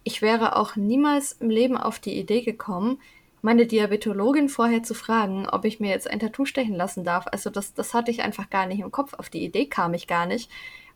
ich 0.05 0.23
wäre 0.23 0.57
auch 0.57 0.77
niemals 0.77 1.33
im 1.33 1.51
Leben 1.51 1.77
auf 1.77 1.99
die 1.99 2.19
Idee 2.19 2.43
gekommen, 2.43 2.99
meine 3.43 3.67
Diabetologin 3.67 4.49
vorher 4.49 4.83
zu 4.83 4.95
fragen, 4.95 5.49
ob 5.49 5.65
ich 5.65 5.81
mir 5.81 5.91
jetzt 5.91 6.09
ein 6.09 6.19
Tattoo 6.19 6.45
stechen 6.45 6.75
lassen 6.75 7.05
darf. 7.05 7.27
Also 7.31 7.51
das, 7.51 7.75
das 7.75 7.95
hatte 7.95 8.11
ich 8.11 8.23
einfach 8.23 8.51
gar 8.51 8.67
nicht 8.67 8.81
im 8.81 8.91
Kopf. 8.91 9.15
Auf 9.15 9.31
die 9.31 9.45
Idee 9.45 9.67
kam 9.67 9.95
ich 9.95 10.07
gar 10.07 10.27
nicht. 10.27 10.51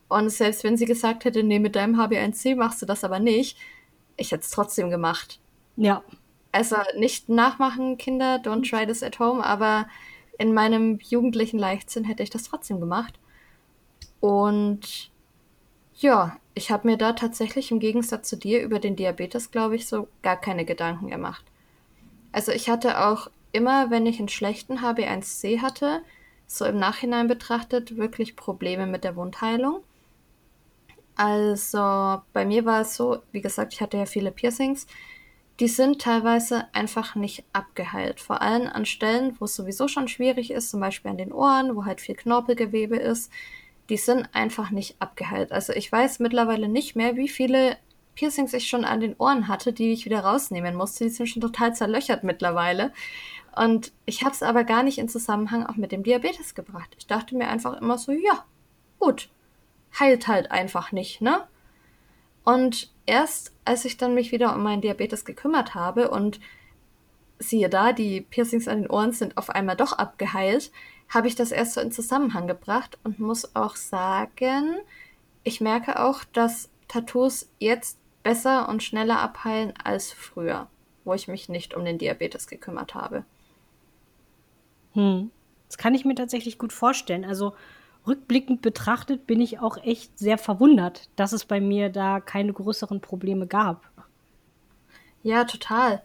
Und 0.08 0.30
selbst 0.30 0.64
wenn 0.64 0.76
sie 0.76 0.84
gesagt 0.84 1.24
hätte, 1.24 1.42
nee, 1.42 1.58
mit 1.58 1.76
deinem 1.76 2.00
HB1C 2.00 2.56
machst 2.56 2.82
du 2.82 2.86
das 2.86 3.04
aber 3.04 3.18
nicht, 3.18 3.56
ich 4.16 4.32
hätte 4.32 4.42
es 4.42 4.50
trotzdem 4.50 4.90
gemacht. 4.90 5.40
Ja. 5.76 6.02
Also 6.52 6.76
nicht 6.98 7.28
nachmachen, 7.30 7.96
Kinder, 7.96 8.36
don't 8.36 8.68
try 8.68 8.86
this 8.86 9.02
at 9.02 9.18
home, 9.18 9.44
aber 9.44 9.88
in 10.38 10.52
meinem 10.52 10.98
jugendlichen 11.00 11.58
Leichtsinn 11.58 12.04
hätte 12.04 12.22
ich 12.22 12.30
das 12.30 12.44
trotzdem 12.44 12.78
gemacht. 12.78 13.18
Und 14.20 15.10
ja, 15.96 16.36
ich 16.54 16.70
habe 16.70 16.88
mir 16.88 16.96
da 16.96 17.14
tatsächlich 17.14 17.70
im 17.70 17.80
Gegensatz 17.80 18.28
zu 18.28 18.36
dir 18.36 18.62
über 18.62 18.78
den 18.78 18.96
Diabetes, 18.96 19.50
glaube 19.50 19.76
ich, 19.76 19.86
so 19.86 20.08
gar 20.22 20.36
keine 20.36 20.64
Gedanken 20.64 21.08
gemacht. 21.08 21.44
Also 22.32 22.52
ich 22.52 22.68
hatte 22.68 23.06
auch 23.06 23.30
immer, 23.52 23.90
wenn 23.90 24.06
ich 24.06 24.18
einen 24.18 24.28
schlechten 24.28 24.78
HB1C 24.78 25.60
hatte, 25.60 26.02
so 26.46 26.64
im 26.64 26.78
Nachhinein 26.78 27.28
betrachtet, 27.28 27.96
wirklich 27.96 28.36
Probleme 28.36 28.86
mit 28.86 29.04
der 29.04 29.16
Wundheilung. 29.16 29.82
Also 31.16 32.22
bei 32.32 32.44
mir 32.44 32.64
war 32.64 32.82
es 32.82 32.94
so, 32.94 33.18
wie 33.32 33.40
gesagt, 33.40 33.74
ich 33.74 33.80
hatte 33.80 33.98
ja 33.98 34.06
viele 34.06 34.30
Piercings, 34.30 34.86
die 35.62 35.68
sind 35.68 36.02
teilweise 36.02 36.66
einfach 36.74 37.14
nicht 37.14 37.44
abgeheilt. 37.52 38.18
Vor 38.18 38.42
allem 38.42 38.66
an 38.66 38.84
Stellen, 38.84 39.36
wo 39.38 39.44
es 39.44 39.54
sowieso 39.54 39.86
schon 39.86 40.08
schwierig 40.08 40.50
ist, 40.50 40.70
zum 40.70 40.80
Beispiel 40.80 41.12
an 41.12 41.18
den 41.18 41.32
Ohren, 41.32 41.76
wo 41.76 41.84
halt 41.84 42.00
viel 42.00 42.16
Knorpelgewebe 42.16 42.96
ist, 42.96 43.30
die 43.88 43.96
sind 43.96 44.28
einfach 44.32 44.72
nicht 44.72 44.96
abgeheilt. 44.98 45.52
Also 45.52 45.72
ich 45.72 45.92
weiß 45.92 46.18
mittlerweile 46.18 46.68
nicht 46.68 46.96
mehr, 46.96 47.14
wie 47.14 47.28
viele 47.28 47.76
Piercings 48.16 48.54
ich 48.54 48.68
schon 48.68 48.84
an 48.84 48.98
den 48.98 49.14
Ohren 49.18 49.46
hatte, 49.46 49.72
die 49.72 49.92
ich 49.92 50.04
wieder 50.04 50.24
rausnehmen 50.24 50.74
musste. 50.74 51.04
Die 51.04 51.10
sind 51.10 51.28
schon 51.28 51.42
total 51.42 51.76
zerlöchert 51.76 52.24
mittlerweile. 52.24 52.92
Und 53.54 53.92
ich 54.04 54.24
habe 54.24 54.34
es 54.34 54.42
aber 54.42 54.64
gar 54.64 54.82
nicht 54.82 54.98
in 54.98 55.08
Zusammenhang 55.08 55.64
auch 55.64 55.76
mit 55.76 55.92
dem 55.92 56.02
Diabetes 56.02 56.56
gebracht. 56.56 56.92
Ich 56.98 57.06
dachte 57.06 57.36
mir 57.36 57.46
einfach 57.46 57.80
immer 57.80 57.98
so, 57.98 58.10
ja, 58.10 58.44
gut, 58.98 59.28
heilt 59.96 60.26
halt 60.26 60.50
einfach 60.50 60.90
nicht, 60.90 61.20
ne? 61.20 61.46
Und 62.42 62.91
erst 63.06 63.52
als 63.64 63.84
ich 63.84 63.96
dann 63.96 64.14
mich 64.14 64.32
wieder 64.32 64.54
um 64.54 64.62
meinen 64.62 64.82
Diabetes 64.82 65.24
gekümmert 65.24 65.74
habe 65.74 66.10
und 66.10 66.40
siehe 67.38 67.68
da, 67.68 67.92
die 67.92 68.20
Piercings 68.20 68.68
an 68.68 68.82
den 68.82 68.90
Ohren 68.90 69.12
sind 69.12 69.36
auf 69.36 69.50
einmal 69.50 69.76
doch 69.76 69.92
abgeheilt, 69.92 70.70
habe 71.08 71.28
ich 71.28 71.34
das 71.34 71.52
erst 71.52 71.74
so 71.74 71.80
in 71.80 71.92
Zusammenhang 71.92 72.46
gebracht 72.46 72.98
und 73.04 73.18
muss 73.18 73.54
auch 73.54 73.76
sagen, 73.76 74.76
ich 75.44 75.60
merke 75.60 76.00
auch, 76.00 76.24
dass 76.32 76.70
Tattoos 76.88 77.48
jetzt 77.58 77.98
besser 78.22 78.68
und 78.68 78.82
schneller 78.82 79.20
abheilen 79.20 79.74
als 79.82 80.12
früher, 80.12 80.68
wo 81.04 81.14
ich 81.14 81.28
mich 81.28 81.48
nicht 81.48 81.74
um 81.74 81.84
den 81.84 81.98
Diabetes 81.98 82.46
gekümmert 82.46 82.94
habe. 82.94 83.24
Hm. 84.94 85.30
Das 85.68 85.78
kann 85.78 85.94
ich 85.94 86.04
mir 86.04 86.14
tatsächlich 86.14 86.58
gut 86.58 86.72
vorstellen. 86.72 87.24
Also 87.24 87.54
rückblickend 88.06 88.62
betrachtet 88.62 89.26
bin 89.26 89.40
ich 89.40 89.60
auch 89.60 89.76
echt 89.78 90.18
sehr 90.18 90.38
verwundert, 90.38 91.08
dass 91.16 91.32
es 91.32 91.44
bei 91.44 91.60
mir 91.60 91.88
da 91.88 92.20
keine 92.20 92.52
größeren 92.52 93.00
Probleme 93.00 93.46
gab. 93.46 93.90
Ja, 95.22 95.44
total. 95.44 96.02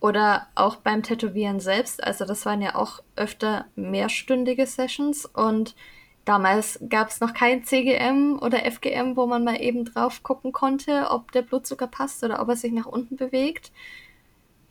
Oder 0.00 0.48
auch 0.54 0.76
beim 0.76 1.02
Tätowieren 1.02 1.60
selbst. 1.60 2.02
Also 2.02 2.24
das 2.24 2.44
waren 2.46 2.62
ja 2.62 2.74
auch 2.74 3.02
öfter 3.16 3.66
mehrstündige 3.74 4.66
Sessions 4.66 5.26
und 5.26 5.74
damals 6.24 6.78
gab 6.88 7.08
es 7.08 7.20
noch 7.20 7.34
kein 7.34 7.64
CGM 7.64 8.38
oder 8.40 8.70
FGM, 8.70 9.16
wo 9.16 9.26
man 9.26 9.44
mal 9.44 9.60
eben 9.60 9.84
drauf 9.84 10.22
gucken 10.22 10.52
konnte, 10.52 11.10
ob 11.10 11.32
der 11.32 11.42
Blutzucker 11.42 11.86
passt 11.86 12.24
oder 12.24 12.40
ob 12.40 12.48
er 12.48 12.56
sich 12.56 12.72
nach 12.72 12.86
unten 12.86 13.16
bewegt. 13.16 13.72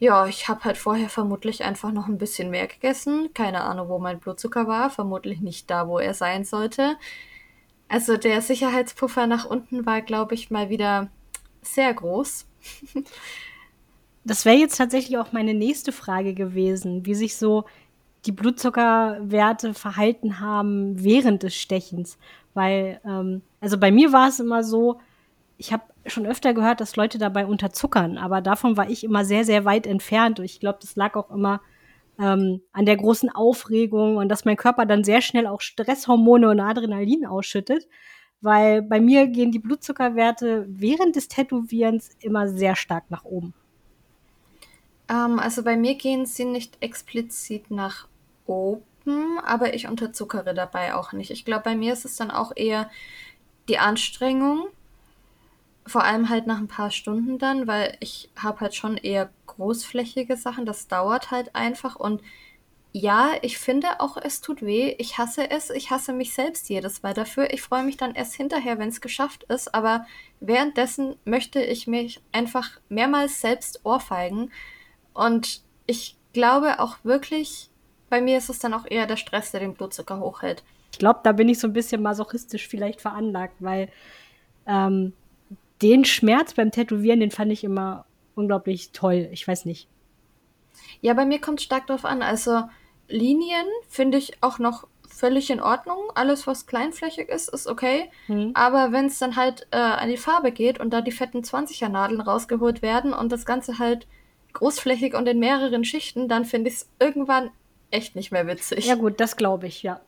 Ja, 0.03 0.27
ich 0.27 0.49
habe 0.49 0.65
halt 0.65 0.77
vorher 0.77 1.07
vermutlich 1.07 1.63
einfach 1.63 1.93
noch 1.93 2.09
ein 2.09 2.17
bisschen 2.17 2.49
mehr 2.49 2.67
gegessen. 2.67 3.29
Keine 3.33 3.61
Ahnung, 3.61 3.87
wo 3.87 3.99
mein 3.99 4.19
Blutzucker 4.19 4.67
war. 4.67 4.89
Vermutlich 4.89 5.39
nicht 5.39 5.71
da, 5.71 5.87
wo 5.87 5.97
er 5.97 6.13
sein 6.13 6.43
sollte. 6.43 6.97
Also 7.87 8.17
der 8.17 8.41
Sicherheitspuffer 8.41 9.27
nach 9.27 9.45
unten 9.45 9.85
war, 9.85 10.01
glaube 10.01 10.35
ich, 10.35 10.51
mal 10.51 10.69
wieder 10.69 11.09
sehr 11.61 11.93
groß. 11.93 12.45
das 14.25 14.43
wäre 14.43 14.57
jetzt 14.57 14.75
tatsächlich 14.75 15.17
auch 15.17 15.31
meine 15.31 15.53
nächste 15.53 15.93
Frage 15.93 16.33
gewesen, 16.33 17.05
wie 17.05 17.15
sich 17.15 17.37
so 17.37 17.63
die 18.25 18.33
Blutzuckerwerte 18.33 19.73
verhalten 19.73 20.41
haben 20.41 21.01
während 21.01 21.43
des 21.43 21.55
Stechens. 21.55 22.17
Weil, 22.53 22.99
ähm, 23.05 23.41
also 23.61 23.77
bei 23.77 23.89
mir 23.89 24.11
war 24.11 24.27
es 24.27 24.41
immer 24.41 24.65
so, 24.65 24.99
ich 25.57 25.71
habe 25.71 25.83
schon 26.05 26.25
öfter 26.25 26.53
gehört, 26.53 26.81
dass 26.81 26.95
Leute 26.95 27.17
dabei 27.17 27.45
unterzuckern, 27.45 28.17
aber 28.17 28.41
davon 28.41 28.77
war 28.77 28.89
ich 28.89 29.03
immer 29.03 29.25
sehr, 29.25 29.45
sehr 29.45 29.65
weit 29.65 29.87
entfernt. 29.87 30.39
Und 30.39 30.45
ich 30.45 30.59
glaube, 30.59 30.79
das 30.81 30.95
lag 30.95 31.15
auch 31.15 31.29
immer 31.31 31.61
ähm, 32.19 32.61
an 32.71 32.85
der 32.85 32.97
großen 32.97 33.29
Aufregung 33.29 34.17
und 34.17 34.29
dass 34.29 34.45
mein 34.45 34.57
Körper 34.57 34.85
dann 34.85 35.03
sehr 35.03 35.21
schnell 35.21 35.47
auch 35.47 35.61
Stresshormone 35.61 36.49
und 36.49 36.59
Adrenalin 36.59 37.25
ausschüttet. 37.25 37.87
Weil 38.41 38.81
bei 38.81 38.99
mir 38.99 39.27
gehen 39.27 39.51
die 39.51 39.59
Blutzuckerwerte 39.59 40.65
während 40.67 41.15
des 41.15 41.29
Tätowierens 41.29 42.09
immer 42.19 42.49
sehr 42.49 42.75
stark 42.75 43.09
nach 43.09 43.23
oben. 43.23 43.53
Ähm, 45.09 45.39
also 45.39 45.63
bei 45.63 45.77
mir 45.77 45.95
gehen 45.95 46.25
sie 46.25 46.45
nicht 46.45 46.77
explizit 46.81 47.71
nach 47.71 48.07
oben, 48.45 49.39
aber 49.45 49.73
ich 49.73 49.87
unterzuckere 49.87 50.53
dabei 50.53 50.93
auch 50.93 51.13
nicht. 51.13 51.31
Ich 51.31 51.45
glaube, 51.45 51.63
bei 51.63 51.75
mir 51.75 51.93
ist 51.93 52.03
es 52.03 52.17
dann 52.17 52.31
auch 52.31 52.51
eher 52.55 52.89
die 53.69 53.79
Anstrengung, 53.79 54.67
vor 55.85 56.03
allem 56.03 56.29
halt 56.29 56.47
nach 56.47 56.57
ein 56.57 56.67
paar 56.67 56.91
Stunden 56.91 57.37
dann, 57.39 57.67
weil 57.67 57.97
ich 57.99 58.29
habe 58.41 58.61
halt 58.61 58.75
schon 58.75 58.97
eher 58.97 59.29
großflächige 59.47 60.37
Sachen. 60.37 60.65
Das 60.65 60.87
dauert 60.87 61.31
halt 61.31 61.55
einfach. 61.55 61.95
Und 61.95 62.21
ja, 62.93 63.31
ich 63.41 63.57
finde 63.57 63.99
auch, 63.99 64.17
es 64.17 64.39
tut 64.39 64.61
weh. 64.61 64.95
Ich 64.97 65.17
hasse 65.17 65.49
es. 65.49 65.69
Ich 65.69 65.91
hasse 65.91 66.13
mich 66.13 66.33
selbst 66.33 66.69
jedes 66.69 67.03
Mal 67.03 67.13
dafür. 67.13 67.51
Ich 67.51 67.61
freue 67.61 67.83
mich 67.83 67.97
dann 67.97 68.15
erst 68.15 68.35
hinterher, 68.35 68.79
wenn 68.79 68.89
es 68.89 69.01
geschafft 69.01 69.43
ist. 69.45 69.73
Aber 69.73 70.05
währenddessen 70.39 71.15
möchte 71.25 71.61
ich 71.61 71.87
mich 71.87 72.21
einfach 72.31 72.79
mehrmals 72.89 73.41
selbst 73.41 73.81
ohrfeigen. 73.83 74.51
Und 75.13 75.63
ich 75.85 76.17
glaube 76.33 76.79
auch 76.79 76.97
wirklich, 77.03 77.69
bei 78.09 78.21
mir 78.21 78.37
ist 78.37 78.49
es 78.49 78.59
dann 78.59 78.73
auch 78.73 78.85
eher 78.89 79.07
der 79.07 79.17
Stress, 79.17 79.51
der 79.51 79.59
den 79.59 79.73
Blutzucker 79.73 80.19
hochhält. 80.19 80.63
Ich 80.91 80.99
glaube, 80.99 81.21
da 81.23 81.31
bin 81.31 81.49
ich 81.49 81.59
so 81.59 81.67
ein 81.67 81.73
bisschen 81.73 82.03
masochistisch 82.03 82.67
vielleicht 82.67 83.01
veranlagt, 83.01 83.55
weil 83.59 83.89
ähm, 84.67 85.13
den 85.83 86.05
Schmerz 86.05 86.53
beim 86.53 86.71
Tätowieren, 86.71 87.19
den 87.19 87.31
fand 87.31 87.51
ich 87.51 87.63
immer 87.63 88.05
unglaublich 88.35 88.91
toll. 88.91 89.29
Ich 89.31 89.47
weiß 89.47 89.65
nicht. 89.65 89.87
Ja, 91.01 91.13
bei 91.13 91.25
mir 91.25 91.39
kommt 91.39 91.59
es 91.59 91.65
stark 91.65 91.87
drauf 91.87 92.05
an. 92.05 92.21
Also 92.21 92.63
Linien 93.07 93.67
finde 93.89 94.17
ich 94.17 94.41
auch 94.41 94.57
noch 94.57 94.87
völlig 95.07 95.49
in 95.49 95.61
Ordnung. 95.61 95.97
Alles, 96.15 96.47
was 96.47 96.65
kleinflächig 96.65 97.29
ist, 97.29 97.49
ist 97.49 97.67
okay. 97.67 98.09
Hm. 98.27 98.51
Aber 98.55 98.91
wenn 98.91 99.05
es 99.05 99.19
dann 99.19 99.35
halt 99.35 99.67
äh, 99.71 99.77
an 99.77 100.09
die 100.09 100.17
Farbe 100.17 100.51
geht 100.51 100.79
und 100.79 100.91
da 100.91 101.01
die 101.01 101.11
fetten 101.11 101.41
20er 101.41 101.89
Nadeln 101.89 102.21
rausgeholt 102.21 102.81
werden 102.81 103.13
und 103.13 103.31
das 103.31 103.45
Ganze 103.45 103.77
halt 103.77 104.07
großflächig 104.53 105.15
und 105.15 105.27
in 105.27 105.39
mehreren 105.39 105.83
Schichten, 105.83 106.27
dann 106.27 106.45
finde 106.45 106.69
ich 106.69 106.77
es 106.77 106.89
irgendwann 106.99 107.51
echt 107.91 108.15
nicht 108.15 108.31
mehr 108.31 108.47
witzig. 108.47 108.85
Ja 108.85 108.95
gut, 108.95 109.19
das 109.19 109.35
glaube 109.35 109.67
ich, 109.67 109.83
ja. 109.83 110.01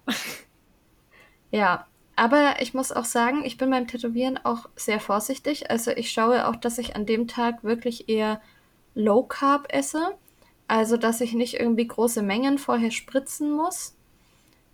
ja, 1.51 1.86
aber 2.15 2.55
ich 2.62 2.74
muss 2.74 2.91
auch 2.91 3.05
sagen, 3.05 3.43
ich 3.43 3.57
bin 3.57 3.69
beim 3.69 3.88
Tätowieren 3.88 4.39
auch 4.43 4.69
sehr 4.75 5.00
vorsichtig. 5.00 5.69
Also 5.69 5.91
ich 5.91 6.12
schaue 6.12 6.48
auch, 6.48 6.55
dass 6.55 6.77
ich 6.77 6.95
an 6.95 7.05
dem 7.05 7.27
Tag 7.27 7.63
wirklich 7.63 8.07
eher 8.07 8.41
Low 8.93 9.24
Carb 9.24 9.67
esse. 9.69 10.15
Also 10.67 10.98
dass 10.98 11.22
ich 11.22 11.34
nicht 11.34 11.60
irgendwie 11.60 11.88
große 11.88 12.22
Mengen 12.24 12.57
vorher 12.57 12.91
spritzen 12.91 13.51
muss, 13.51 13.95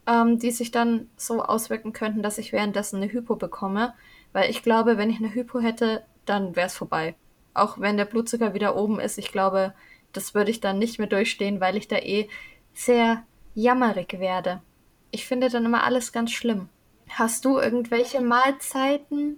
ähm, 0.08 0.40
die 0.40 0.52
sich 0.52 0.72
dann 0.72 1.10
so 1.18 1.42
auswirken 1.42 1.94
könnten, 1.94 2.22
dass 2.22 2.38
ich 2.38 2.54
währenddessen 2.54 2.98
eine 2.98 3.12
Hypo 3.12 3.36
bekomme. 3.36 3.94
Weil 4.34 4.50
ich 4.50 4.62
glaube, 4.62 4.98
wenn 4.98 5.10
ich 5.10 5.18
eine 5.18 5.34
Hypo 5.34 5.60
hätte, 5.60 6.04
dann 6.26 6.56
wäre 6.56 6.68
es 6.68 6.76
vorbei. 6.76 7.16
Auch 7.54 7.80
wenn 7.80 7.98
der 7.98 8.06
Blutzucker 8.06 8.54
wieder 8.54 8.76
oben 8.76 9.00
ist, 9.00 9.18
ich 9.18 9.32
glaube, 9.32 9.74
das 10.14 10.36
würde 10.36 10.52
ich 10.52 10.62
dann 10.62 10.80
nicht 10.80 11.00
mehr 11.00 11.08
durchstehen, 11.08 11.60
weil 11.60 11.76
ich 11.76 11.88
da 11.88 11.98
eh 11.98 12.30
sehr 12.74 13.24
jammerig 13.56 14.20
werde. 14.20 14.62
Ich 15.10 15.26
finde 15.26 15.50
dann 15.50 15.66
immer 15.66 15.84
alles 15.84 16.14
ganz 16.14 16.32
schlimm. 16.32 16.70
Hast 17.14 17.46
du 17.46 17.58
irgendwelche 17.58 18.22
Mahlzeiten, 18.22 19.38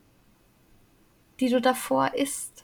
die 1.40 1.50
du 1.50 1.60
davor 1.60 2.14
isst? 2.14 2.64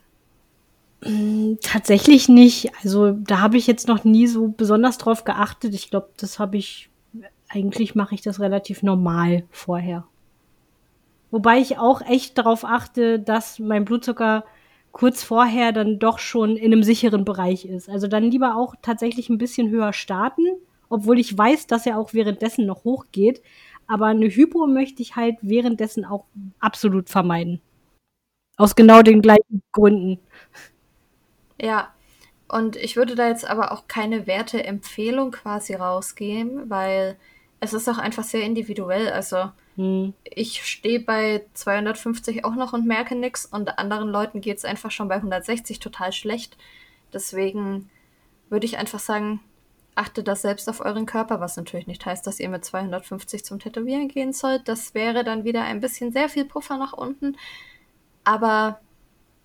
Mm, 1.04 1.54
tatsächlich 1.62 2.28
nicht. 2.28 2.72
Also 2.82 3.12
da 3.12 3.40
habe 3.40 3.56
ich 3.56 3.66
jetzt 3.66 3.88
noch 3.88 4.04
nie 4.04 4.26
so 4.26 4.48
besonders 4.48 4.98
drauf 4.98 5.24
geachtet. 5.24 5.74
Ich 5.74 5.90
glaube, 5.90 6.10
das 6.16 6.38
habe 6.38 6.56
ich, 6.56 6.90
eigentlich 7.48 7.94
mache 7.94 8.14
ich 8.14 8.22
das 8.22 8.40
relativ 8.40 8.82
normal 8.82 9.44
vorher. 9.50 10.04
Wobei 11.30 11.58
ich 11.58 11.78
auch 11.78 12.02
echt 12.02 12.38
darauf 12.38 12.64
achte, 12.64 13.18
dass 13.18 13.58
mein 13.58 13.84
Blutzucker 13.84 14.44
kurz 14.92 15.22
vorher 15.22 15.72
dann 15.72 15.98
doch 15.98 16.18
schon 16.18 16.56
in 16.56 16.72
einem 16.72 16.82
sicheren 16.82 17.24
Bereich 17.24 17.64
ist. 17.64 17.88
Also 17.88 18.08
dann 18.08 18.24
lieber 18.24 18.56
auch 18.56 18.74
tatsächlich 18.82 19.28
ein 19.28 19.38
bisschen 19.38 19.70
höher 19.70 19.92
starten, 19.92 20.44
obwohl 20.88 21.18
ich 21.20 21.36
weiß, 21.36 21.68
dass 21.68 21.86
er 21.86 21.98
auch 21.98 22.12
währenddessen 22.12 22.66
noch 22.66 22.84
hochgeht 22.84 23.42
aber 23.90 24.06
eine 24.06 24.28
Hypo 24.28 24.68
möchte 24.68 25.02
ich 25.02 25.16
halt 25.16 25.36
währenddessen 25.42 26.04
auch 26.04 26.24
absolut 26.60 27.10
vermeiden. 27.10 27.60
Aus 28.56 28.76
genau 28.76 29.02
den 29.02 29.20
gleichen 29.20 29.62
Gründen. 29.72 30.20
Ja, 31.60 31.92
und 32.46 32.76
ich 32.76 32.94
würde 32.96 33.16
da 33.16 33.26
jetzt 33.26 33.44
aber 33.44 33.72
auch 33.72 33.88
keine 33.88 34.28
Werteempfehlung 34.28 35.32
quasi 35.32 35.74
rausgeben, 35.74 36.70
weil 36.70 37.16
es 37.58 37.72
ist 37.72 37.88
auch 37.88 37.98
einfach 37.98 38.22
sehr 38.22 38.42
individuell. 38.42 39.10
Also 39.10 39.50
hm. 39.74 40.14
ich 40.22 40.64
stehe 40.64 41.00
bei 41.00 41.44
250 41.54 42.44
auch 42.44 42.54
noch 42.54 42.72
und 42.72 42.86
merke 42.86 43.16
nichts 43.16 43.44
und 43.44 43.76
anderen 43.80 44.08
Leuten 44.08 44.40
geht 44.40 44.58
es 44.58 44.64
einfach 44.64 44.92
schon 44.92 45.08
bei 45.08 45.16
160 45.16 45.80
total 45.80 46.12
schlecht. 46.12 46.56
Deswegen 47.12 47.90
würde 48.50 48.66
ich 48.66 48.78
einfach 48.78 49.00
sagen, 49.00 49.40
achtet 50.00 50.26
das 50.28 50.40
selbst 50.40 50.66
auf 50.68 50.80
euren 50.80 51.04
Körper, 51.04 51.40
was 51.40 51.58
natürlich 51.58 51.86
nicht 51.86 52.04
heißt, 52.06 52.26
dass 52.26 52.40
ihr 52.40 52.48
mit 52.48 52.64
250 52.64 53.44
zum 53.44 53.58
Tätowieren 53.58 54.08
gehen 54.08 54.32
sollt. 54.32 54.66
Das 54.66 54.94
wäre 54.94 55.24
dann 55.24 55.44
wieder 55.44 55.62
ein 55.62 55.80
bisschen 55.80 56.10
sehr 56.10 56.30
viel 56.30 56.46
Puffer 56.46 56.78
nach 56.78 56.94
unten. 56.94 57.36
Aber 58.24 58.80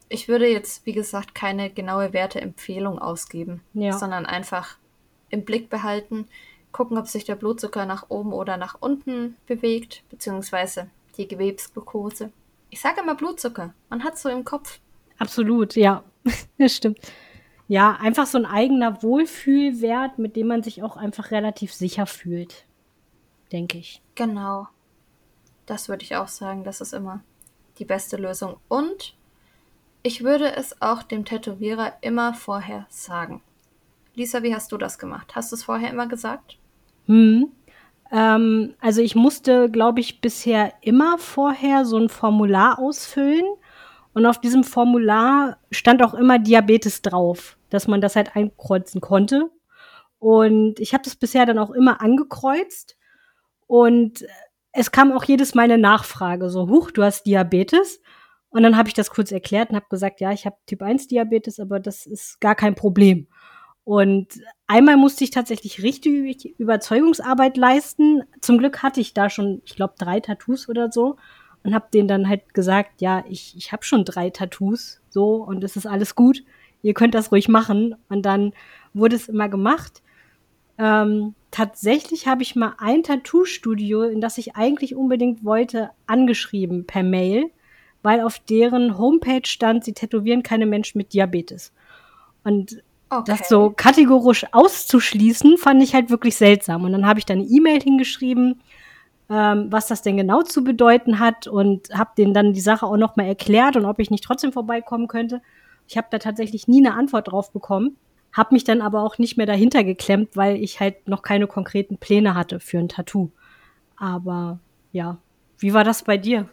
ich 0.08 0.30
würde 0.30 0.48
jetzt, 0.48 0.86
wie 0.86 0.94
gesagt, 0.94 1.36
keine 1.36 1.70
genaue 1.70 2.14
Werteempfehlung 2.14 3.00
ausgeben, 3.00 3.62
ja. 3.74 3.98
sondern 3.98 4.26
einfach 4.26 4.78
im 5.30 5.44
Blick 5.44 5.70
behalten, 5.70 6.28
gucken, 6.72 6.98
ob 6.98 7.08
sich 7.08 7.26
der 7.26 7.36
Blutzucker 7.36 7.86
nach 7.86 8.10
oben 8.10 8.32
oder 8.32 8.56
nach 8.56 8.78
unten 8.80 9.36
bewegt, 9.48 10.04
beziehungsweise 10.10 10.90
die 11.18 11.28
Gewebsglucose. 11.28 12.32
Ich 12.70 12.80
sage 12.80 13.02
immer 13.02 13.16
Blutzucker, 13.16 13.74
man 13.90 14.04
hat 14.06 14.18
so 14.18 14.30
im 14.30 14.46
Kopf. 14.46 14.80
Absolut, 15.18 15.76
ja, 15.76 16.04
das 16.58 16.76
stimmt. 16.76 17.00
Ja, 17.68 17.98
einfach 18.00 18.28
so 18.28 18.38
ein 18.38 18.46
eigener 18.46 19.02
Wohlfühlwert, 19.02 20.20
mit 20.20 20.36
dem 20.36 20.48
man 20.48 20.62
sich 20.62 20.84
auch 20.84 20.98
einfach 20.98 21.32
relativ 21.32 21.74
sicher 21.74 22.06
fühlt, 22.06 22.66
denke 23.52 23.78
ich. 23.78 24.02
Genau. 24.14 24.68
Das 25.66 25.90
würde 25.90 26.04
ich 26.04 26.16
auch 26.16 26.28
sagen, 26.28 26.64
das 26.64 26.80
ist 26.80 26.94
immer 26.94 27.24
die 27.80 27.86
beste 27.86 28.18
Lösung. 28.18 28.58
Und 28.68 29.16
ich 30.04 30.24
würde 30.24 30.56
es 30.56 30.82
auch 30.82 31.02
dem 31.02 31.26
Tätowierer 31.26 31.94
immer 32.02 32.36
vorher 32.36 32.86
sagen. 32.90 33.42
Lisa, 34.14 34.44
wie 34.44 34.54
hast 34.54 34.72
du 34.72 34.78
das 34.78 35.00
gemacht? 35.00 35.36
Hast 35.36 35.52
du 35.52 35.56
es 35.56 35.64
vorher 35.64 35.90
immer 35.90 36.08
gesagt? 36.08 36.58
Hm. 37.08 37.52
Ähm, 38.12 38.76
also 38.80 39.02
ich 39.02 39.16
musste, 39.16 39.70
glaube 39.70 40.00
ich, 40.00 40.22
bisher 40.22 40.74
immer 40.82 41.18
vorher 41.18 41.86
so 41.86 41.98
ein 41.98 42.10
Formular 42.10 42.80
ausfüllen. 42.80 43.46
Und 44.16 44.26
auf 44.26 44.40
diesem 44.40 44.64
Formular 44.64 45.58
stand 45.72 46.02
auch 46.02 46.14
immer 46.14 46.40
Diabetes 46.40 47.02
drauf, 47.02 47.58
dass 47.70 47.90
man 47.90 48.00
das 48.00 48.16
halt 48.16 48.34
einkreuzen 48.34 49.02
konnte. 49.02 49.52
Und 50.20 50.80
ich 50.80 50.94
habe 50.94 51.04
das 51.04 51.18
bisher 51.18 51.46
dann 51.46 51.60
auch 51.60 51.72
immer 51.72 52.00
angekreuzt. 52.00 52.96
Und 53.68 54.26
es 54.72 54.94
kam 54.94 55.12
auch 55.12 55.26
jedes 55.26 55.54
Mal 55.54 55.64
eine 55.64 55.78
Nachfrage, 55.78 56.50
so, 56.50 56.70
huch, 56.70 56.92
du 56.92 57.04
hast 57.04 57.26
Diabetes. 57.26 58.02
Und 58.48 58.64
dann 58.64 58.78
habe 58.78 58.88
ich 58.88 58.94
das 58.94 59.10
kurz 59.10 59.34
erklärt 59.34 59.72
und 59.72 59.76
habe 59.76 59.88
gesagt, 59.90 60.22
ja, 60.22 60.32
ich 60.32 60.46
habe 60.46 60.56
Typ 60.66 60.82
1 60.82 61.08
Diabetes, 61.08 61.60
aber 61.60 61.82
das 61.82 62.06
ist 62.06 62.40
gar 62.40 62.56
kein 62.56 62.76
Problem. 62.76 63.28
Und 63.84 64.40
einmal 64.66 64.96
musste 64.96 65.26
ich 65.26 65.32
tatsächlich 65.32 65.84
richtig 65.84 66.58
Überzeugungsarbeit 66.58 67.58
leisten. 67.58 68.24
Zum 68.40 68.60
Glück 68.60 68.82
hatte 68.82 69.02
ich 69.02 69.14
da 69.14 69.30
schon, 69.30 69.62
ich 69.66 69.76
glaube, 69.76 69.96
drei 69.98 70.22
Tattoos 70.22 70.70
oder 70.70 70.90
so 70.90 71.18
und 71.66 71.76
habe 71.76 71.88
denen 71.94 72.08
dann 72.08 72.30
halt 72.30 72.54
gesagt, 72.54 73.02
ja, 73.02 73.24
ich, 73.30 73.56
ich 73.58 73.72
habe 73.72 73.84
schon 73.84 74.06
drei 74.06 74.30
Tattoos, 74.30 75.02
so 75.10 75.36
und 75.36 75.64
es 75.64 75.76
ist 75.76 75.86
alles 75.86 76.16
gut. 76.16 76.44
Ihr 76.82 76.94
könnt 76.94 77.16
das 77.16 77.32
ruhig 77.32 77.48
machen. 77.48 77.96
Und 78.10 78.26
dann 78.26 78.54
wurde 78.94 79.16
es 79.16 79.28
immer 79.28 79.50
gemacht. 79.50 80.04
Ähm, 80.78 81.34
tatsächlich 81.52 82.28
habe 82.28 82.44
ich 82.44 82.56
mal 82.56 82.76
ein 82.78 83.02
Tattoo-Studio, 83.02 84.04
in 84.04 84.22
das 84.22 84.38
ich 84.38 84.56
eigentlich 84.56 84.96
unbedingt 84.96 85.44
wollte, 85.44 85.90
angeschrieben 86.06 86.86
per 86.86 87.04
Mail 87.04 87.50
weil 88.06 88.22
auf 88.22 88.38
deren 88.38 89.00
Homepage 89.00 89.48
stand, 89.48 89.84
sie 89.84 89.94
tätowieren 89.94 90.44
keine 90.44 90.68
Menschen 90.68 91.00
mit 91.00 91.12
Diabetes. 91.12 91.74
Und 92.44 92.84
okay. 93.10 93.24
das 93.26 93.50
so 93.50 93.74
kategorisch 93.76 94.46
auszuschließen, 94.52 95.58
fand 95.58 95.82
ich 95.82 95.96
halt 95.96 96.12
wirklich 96.12 96.36
seltsam. 96.36 96.84
Und 96.84 96.92
dann 96.92 97.08
habe 97.08 97.18
ich 97.18 97.26
da 97.26 97.34
eine 97.34 97.44
E-Mail 97.44 97.82
hingeschrieben, 97.82 98.62
ähm, 99.30 99.72
was 99.72 99.88
das 99.88 100.02
denn 100.02 100.18
genau 100.18 100.44
zu 100.44 100.64
bedeuten 100.64 101.20
hat 101.20 101.48
und 101.48 101.90
habe 101.94 102.12
denen 102.18 102.34
dann 102.34 102.54
die 102.54 102.62
Sache 102.62 102.86
auch 102.86 102.98
noch 102.98 103.16
mal 103.16 103.26
erklärt 103.26 103.76
und 103.76 103.86
ob 103.86 104.00
ich 104.00 104.12
nicht 104.12 104.24
trotzdem 104.24 104.52
vorbeikommen 104.52 105.08
könnte. 105.08 105.42
Ich 105.88 105.98
habe 105.98 106.08
da 106.10 106.20
tatsächlich 106.20 106.68
nie 106.68 106.86
eine 106.86 106.96
Antwort 106.96 107.32
drauf 107.32 107.52
bekommen, 107.52 107.98
habe 108.34 108.54
mich 108.54 108.64
dann 108.64 108.82
aber 108.82 109.02
auch 109.02 109.18
nicht 109.18 109.38
mehr 109.38 109.46
dahinter 109.46 109.84
geklemmt, 109.84 110.36
weil 110.36 110.58
ich 110.58 110.80
halt 110.80 111.08
noch 111.08 111.22
keine 111.22 111.48
konkreten 111.48 111.98
Pläne 111.98 112.36
hatte 112.36 112.60
für 112.60 112.78
ein 112.78 112.90
Tattoo. 112.90 113.32
Aber 113.98 114.60
ja, 114.92 115.18
wie 115.58 115.74
war 115.74 115.84
das 115.84 116.04
bei 116.04 116.18
dir? 116.18 116.50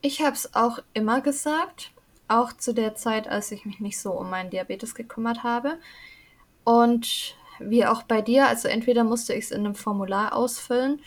Ich 0.00 0.20
habe 0.20 0.34
es 0.34 0.54
auch 0.54 0.80
immer 0.92 1.20
gesagt, 1.22 1.92
auch 2.28 2.52
zu 2.52 2.74
der 2.74 2.94
Zeit, 2.94 3.28
als 3.28 3.50
ich 3.52 3.64
mich 3.64 3.80
nicht 3.80 3.98
so 3.98 4.12
um 4.12 4.28
meinen 4.28 4.50
Diabetes 4.50 4.94
gekümmert 4.94 5.42
habe. 5.42 5.78
Und 6.64 7.36
wie 7.58 7.86
auch 7.86 8.02
bei 8.02 8.22
dir, 8.22 8.48
also 8.48 8.68
entweder 8.68 9.04
musste 9.04 9.34
ich 9.34 9.46
es 9.46 9.50
in 9.50 9.60
einem 9.60 9.74
Formular 9.74 10.34
ausfüllen 10.34 11.00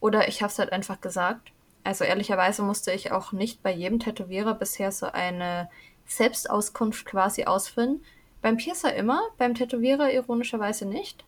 oder 0.00 0.28
ich 0.28 0.42
habe 0.42 0.52
es 0.52 0.58
halt 0.58 0.72
einfach 0.72 1.00
gesagt. 1.00 1.52
Also 1.82 2.04
ehrlicherweise 2.04 2.62
musste 2.62 2.92
ich 2.92 3.12
auch 3.12 3.32
nicht 3.32 3.62
bei 3.62 3.72
jedem 3.72 4.00
Tätowierer 4.00 4.54
bisher 4.54 4.90
so 4.90 5.06
eine 5.06 5.68
Selbstauskunft 6.06 7.04
quasi 7.04 7.44
ausfüllen. 7.44 8.02
Beim 8.40 8.56
Piercer 8.56 8.94
immer, 8.94 9.20
beim 9.38 9.54
Tätowierer 9.54 10.12
ironischerweise 10.12 10.86
nicht. 10.86 11.24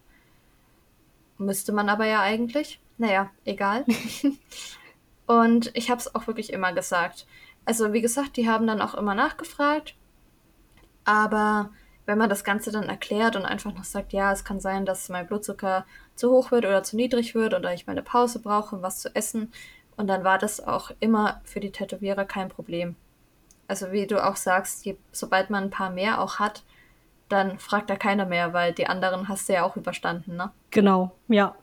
Müsste 1.38 1.72
man 1.72 1.88
aber 1.88 2.06
ja 2.06 2.20
eigentlich. 2.20 2.80
Naja, 2.98 3.30
egal. 3.44 3.84
Und 5.26 5.70
ich 5.74 5.90
habe 5.90 6.00
es 6.00 6.14
auch 6.14 6.26
wirklich 6.26 6.52
immer 6.52 6.72
gesagt. 6.72 7.26
Also 7.64 7.92
wie 7.92 8.00
gesagt, 8.00 8.36
die 8.36 8.48
haben 8.48 8.66
dann 8.66 8.80
auch 8.80 8.94
immer 8.94 9.14
nachgefragt. 9.14 9.94
Aber 11.04 11.70
wenn 12.06 12.18
man 12.18 12.30
das 12.30 12.44
Ganze 12.44 12.70
dann 12.70 12.88
erklärt 12.88 13.36
und 13.36 13.44
einfach 13.44 13.74
noch 13.74 13.84
sagt, 13.84 14.12
ja, 14.12 14.32
es 14.32 14.44
kann 14.44 14.60
sein, 14.60 14.86
dass 14.86 15.08
mein 15.08 15.26
Blutzucker 15.26 15.84
zu 16.14 16.30
hoch 16.30 16.52
wird 16.52 16.64
oder 16.64 16.82
zu 16.82 16.96
niedrig 16.96 17.34
wird 17.34 17.52
oder 17.52 17.74
ich 17.74 17.86
meine 17.86 18.02
Pause 18.02 18.38
brauche, 18.38 18.76
um 18.76 18.82
was 18.82 19.00
zu 19.00 19.14
essen. 19.14 19.52
Und 19.96 20.06
dann 20.06 20.24
war 20.24 20.38
das 20.38 20.64
auch 20.64 20.92
immer 21.00 21.40
für 21.44 21.60
die 21.60 21.72
Tätowierer 21.72 22.24
kein 22.24 22.48
Problem. 22.48 22.94
Also 23.68 23.90
wie 23.90 24.06
du 24.06 24.24
auch 24.24 24.36
sagst, 24.36 24.84
je, 24.86 24.96
sobald 25.10 25.50
man 25.50 25.64
ein 25.64 25.70
paar 25.70 25.90
mehr 25.90 26.20
auch 26.20 26.38
hat, 26.38 26.62
dann 27.28 27.58
fragt 27.58 27.90
da 27.90 27.96
keiner 27.96 28.24
mehr, 28.24 28.52
weil 28.52 28.72
die 28.72 28.86
anderen 28.86 29.28
hast 29.28 29.48
du 29.48 29.54
ja 29.54 29.64
auch 29.64 29.76
überstanden, 29.76 30.36
ne? 30.36 30.52
Genau, 30.70 31.10
ja. 31.26 31.56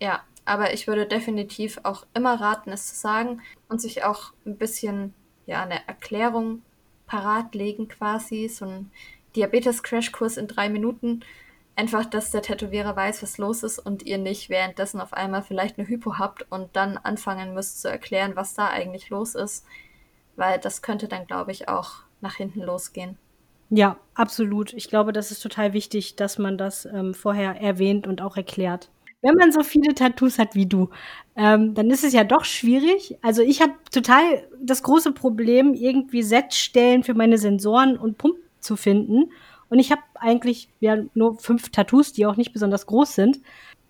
Ja, 0.00 0.20
aber 0.44 0.74
ich 0.74 0.86
würde 0.86 1.06
definitiv 1.06 1.80
auch 1.82 2.04
immer 2.12 2.38
raten, 2.38 2.70
es 2.70 2.88
zu 2.88 2.94
sagen 2.94 3.40
und 3.68 3.80
sich 3.80 4.04
auch 4.04 4.32
ein 4.44 4.58
bisschen, 4.58 5.14
ja, 5.46 5.62
eine 5.62 5.86
Erklärung 5.88 6.60
parat 7.06 7.54
legen 7.54 7.88
quasi, 7.88 8.48
so 8.48 8.66
ein 8.66 8.90
Diabetes-Crashkurs 9.36 10.36
in 10.36 10.48
drei 10.48 10.68
Minuten. 10.68 11.20
Einfach, 11.76 12.06
dass 12.06 12.30
der 12.30 12.42
Tätowierer 12.42 12.96
weiß, 12.96 13.22
was 13.22 13.38
los 13.38 13.62
ist 13.62 13.78
und 13.78 14.02
ihr 14.04 14.18
nicht 14.18 14.48
währenddessen 14.48 15.00
auf 15.00 15.12
einmal 15.12 15.42
vielleicht 15.42 15.78
eine 15.78 15.86
Hypo 15.86 16.18
habt 16.18 16.50
und 16.50 16.74
dann 16.74 16.96
anfangen 16.96 17.54
müsst 17.54 17.82
zu 17.82 17.88
erklären, 17.88 18.32
was 18.34 18.54
da 18.54 18.68
eigentlich 18.68 19.10
los 19.10 19.34
ist. 19.34 19.64
Weil 20.36 20.58
das 20.58 20.82
könnte 20.82 21.06
dann, 21.06 21.26
glaube 21.26 21.52
ich, 21.52 21.68
auch 21.68 21.96
nach 22.20 22.36
hinten 22.36 22.62
losgehen. 22.62 23.18
Ja, 23.68 23.98
absolut. 24.14 24.72
Ich 24.72 24.88
glaube, 24.88 25.12
das 25.12 25.30
ist 25.30 25.40
total 25.40 25.72
wichtig, 25.72 26.16
dass 26.16 26.38
man 26.38 26.56
das 26.56 26.86
ähm, 26.86 27.14
vorher 27.14 27.60
erwähnt 27.60 28.06
und 28.06 28.22
auch 28.22 28.36
erklärt 28.36 28.90
wenn 29.26 29.34
man 29.34 29.50
so 29.50 29.62
viele 29.62 29.94
Tattoos 29.94 30.38
hat 30.38 30.54
wie 30.54 30.66
du, 30.66 30.90
ähm, 31.36 31.74
dann 31.74 31.90
ist 31.90 32.04
es 32.04 32.12
ja 32.12 32.22
doch 32.24 32.44
schwierig. 32.44 33.18
Also 33.22 33.42
ich 33.42 33.60
habe 33.60 33.72
total 33.90 34.46
das 34.60 34.82
große 34.82 35.12
Problem, 35.12 35.74
irgendwie 35.74 36.22
Setzstellen 36.22 37.02
für 37.02 37.14
meine 37.14 37.38
Sensoren 37.38 37.96
und 37.96 38.18
Pumpen 38.18 38.42
zu 38.66 38.76
finden. 38.76 39.32
Und 39.68 39.78
ich 39.78 39.90
habe 39.90 40.02
eigentlich 40.14 40.68
ja 40.80 40.96
nur 41.14 41.38
fünf 41.38 41.70
Tattoos, 41.70 42.12
die 42.12 42.26
auch 42.26 42.36
nicht 42.36 42.52
besonders 42.52 42.86
groß 42.86 43.14
sind. 43.14 43.40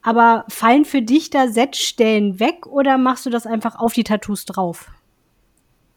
Aber 0.02 0.44
fallen 0.48 0.84
für 0.84 1.02
dich 1.02 1.30
da 1.30 1.48
Setzstellen 1.48 2.38
weg 2.38 2.66
oder 2.66 2.96
machst 2.96 3.26
du 3.26 3.30
das 3.30 3.46
einfach 3.46 3.76
auf 3.76 3.92
die 3.92 4.04
Tattoos 4.04 4.44
drauf? 4.44 4.88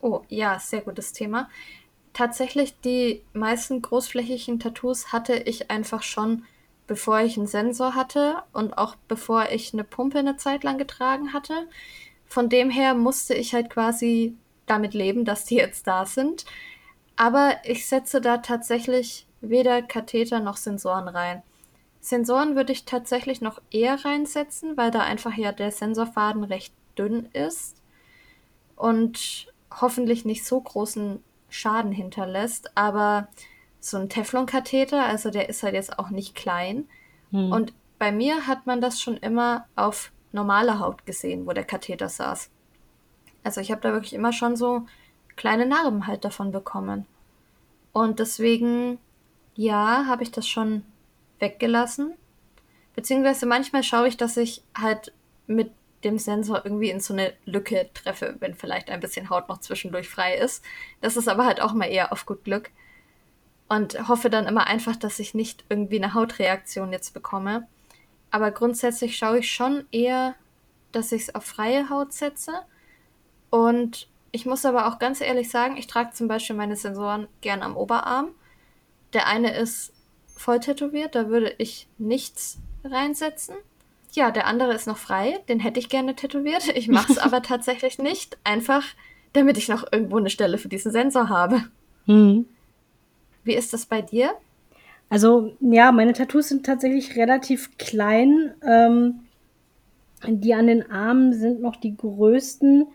Oh, 0.01 0.21
ja, 0.29 0.57
sehr 0.57 0.81
gutes 0.81 1.13
Thema. 1.13 1.49
Tatsächlich, 2.13 2.79
die 2.81 3.21
meisten 3.33 3.81
großflächigen 3.81 4.59
Tattoos 4.59 5.13
hatte 5.13 5.35
ich 5.35 5.69
einfach 5.69 6.01
schon 6.01 6.43
bevor 6.89 7.19
ich 7.21 7.37
einen 7.37 7.45
Sensor 7.45 7.93
hatte 7.93 8.41
und 8.51 8.77
auch 8.77 8.95
bevor 9.07 9.51
ich 9.51 9.73
eine 9.73 9.83
Pumpe 9.83 10.17
eine 10.17 10.37
Zeit 10.37 10.63
lang 10.63 10.79
getragen 10.79 11.33
hatte. 11.33 11.67
Von 12.25 12.49
dem 12.49 12.71
her 12.71 12.95
musste 12.95 13.35
ich 13.35 13.53
halt 13.53 13.69
quasi 13.69 14.35
damit 14.65 14.95
leben, 14.95 15.23
dass 15.23 15.45
die 15.45 15.55
jetzt 15.55 15.85
da 15.85 16.07
sind. 16.07 16.45
Aber 17.19 17.57
ich 17.65 17.85
setze 17.85 18.21
da 18.21 18.37
tatsächlich 18.37 19.27
weder 19.41 19.81
Katheter 19.81 20.39
noch 20.39 20.55
Sensoren 20.55 21.09
rein. 21.09 21.43
Sensoren 21.99 22.55
würde 22.55 22.71
ich 22.71 22.85
tatsächlich 22.85 23.41
noch 23.41 23.61
eher 23.71 24.05
reinsetzen, 24.05 24.77
weil 24.77 24.89
da 24.89 25.01
einfach 25.01 25.35
ja 25.35 25.51
der 25.51 25.71
Sensorfaden 25.71 26.45
recht 26.45 26.73
dünn 26.97 27.27
ist 27.33 27.75
und 28.77 29.51
hoffentlich 29.69 30.23
nicht 30.23 30.45
so 30.45 30.61
großen 30.61 31.21
Schaden 31.49 31.91
hinterlässt. 31.91 32.77
Aber 32.77 33.27
so 33.81 33.97
ein 33.97 34.07
Teflon-Katheter, 34.07 35.03
also 35.03 35.29
der 35.29 35.49
ist 35.49 35.61
halt 35.61 35.73
jetzt 35.73 35.99
auch 35.99 36.11
nicht 36.11 36.35
klein. 36.35 36.87
Hm. 37.31 37.51
Und 37.51 37.73
bei 37.97 38.13
mir 38.13 38.47
hat 38.47 38.65
man 38.65 38.79
das 38.79 39.01
schon 39.01 39.17
immer 39.17 39.67
auf 39.75 40.13
normale 40.31 40.79
Haut 40.79 41.05
gesehen, 41.05 41.45
wo 41.45 41.51
der 41.51 41.65
Katheter 41.65 42.07
saß. 42.07 42.49
Also 43.43 43.59
ich 43.59 43.71
habe 43.71 43.81
da 43.81 43.91
wirklich 43.91 44.13
immer 44.13 44.31
schon 44.31 44.55
so 44.55 44.85
kleine 45.39 45.65
Narben 45.65 46.05
halt 46.05 46.25
davon 46.25 46.51
bekommen. 46.51 47.05
Und 47.93 48.19
deswegen, 48.19 48.99
ja, 49.55 50.05
habe 50.05 50.23
ich 50.23 50.31
das 50.31 50.45
schon 50.45 50.83
weggelassen. 51.39 52.13
Beziehungsweise 52.93 53.45
manchmal 53.45 53.83
schaue 53.83 54.09
ich, 54.09 54.17
dass 54.17 54.35
ich 54.35 54.61
halt 54.77 55.13
mit 55.47 55.71
dem 56.03 56.17
Sensor 56.17 56.65
irgendwie 56.65 56.89
in 56.89 56.99
so 56.99 57.13
eine 57.13 57.33
Lücke 57.45 57.89
treffe, 57.93 58.35
wenn 58.39 58.53
vielleicht 58.53 58.89
ein 58.89 58.99
bisschen 58.99 59.29
Haut 59.29 59.47
noch 59.47 59.61
zwischendurch 59.61 60.09
frei 60.09 60.35
ist. 60.35 60.61
Das 60.99 61.15
ist 61.15 61.29
aber 61.29 61.45
halt 61.45 61.61
auch 61.61 61.73
mal 61.73 61.85
eher 61.85 62.11
auf 62.11 62.25
gut 62.25 62.43
Glück. 62.43 62.71
Und 63.69 64.09
hoffe 64.09 64.29
dann 64.29 64.45
immer 64.45 64.67
einfach, 64.67 64.97
dass 64.97 65.19
ich 65.19 65.33
nicht 65.33 65.63
irgendwie 65.69 66.03
eine 66.03 66.13
Hautreaktion 66.15 66.91
jetzt 66.91 67.13
bekomme. 67.13 67.65
Aber 68.29 68.51
grundsätzlich 68.51 69.15
schaue 69.15 69.39
ich 69.39 69.49
schon 69.49 69.85
eher, 69.93 70.35
dass 70.91 71.13
ich 71.13 71.21
es 71.23 71.35
auf 71.35 71.45
freie 71.45 71.89
Haut 71.89 72.11
setze. 72.11 72.51
Und 73.49 74.09
ich 74.31 74.45
muss 74.45 74.65
aber 74.65 74.87
auch 74.87 74.99
ganz 74.99 75.21
ehrlich 75.21 75.49
sagen, 75.49 75.77
ich 75.77 75.87
trage 75.87 76.11
zum 76.13 76.27
Beispiel 76.27 76.55
meine 76.55 76.75
Sensoren 76.75 77.27
gern 77.41 77.61
am 77.61 77.75
Oberarm. 77.75 78.29
Der 79.13 79.27
eine 79.27 79.55
ist 79.55 79.93
voll 80.35 80.59
tätowiert, 80.59 81.15
da 81.15 81.29
würde 81.29 81.53
ich 81.57 81.87
nichts 81.97 82.59
reinsetzen. 82.83 83.55
Ja, 84.13 84.31
der 84.31 84.47
andere 84.47 84.73
ist 84.73 84.87
noch 84.87 84.97
frei, 84.97 85.39
den 85.49 85.59
hätte 85.59 85.79
ich 85.79 85.89
gerne 85.89 86.15
tätowiert. 86.15 86.67
Ich 86.75 86.87
mache 86.87 87.11
es 87.11 87.17
aber 87.19 87.41
tatsächlich 87.41 87.97
nicht, 87.97 88.37
einfach 88.43 88.83
damit 89.33 89.57
ich 89.57 89.67
noch 89.67 89.85
irgendwo 89.91 90.17
eine 90.17 90.29
Stelle 90.29 90.57
für 90.57 90.69
diesen 90.69 90.91
Sensor 90.91 91.29
habe. 91.29 91.63
Hm. 92.05 92.45
Wie 93.43 93.53
ist 93.53 93.73
das 93.73 93.85
bei 93.85 94.01
dir? 94.01 94.31
Also 95.09 95.55
ja, 95.59 95.91
meine 95.91 96.13
Tattoos 96.13 96.49
sind 96.49 96.65
tatsächlich 96.65 97.15
relativ 97.15 97.77
klein. 97.77 98.53
Ähm, 98.63 99.21
die 100.25 100.53
an 100.53 100.67
den 100.67 100.91
Armen 100.91 101.33
sind 101.33 101.61
noch 101.61 101.75
die 101.75 101.95
größten. 101.95 102.87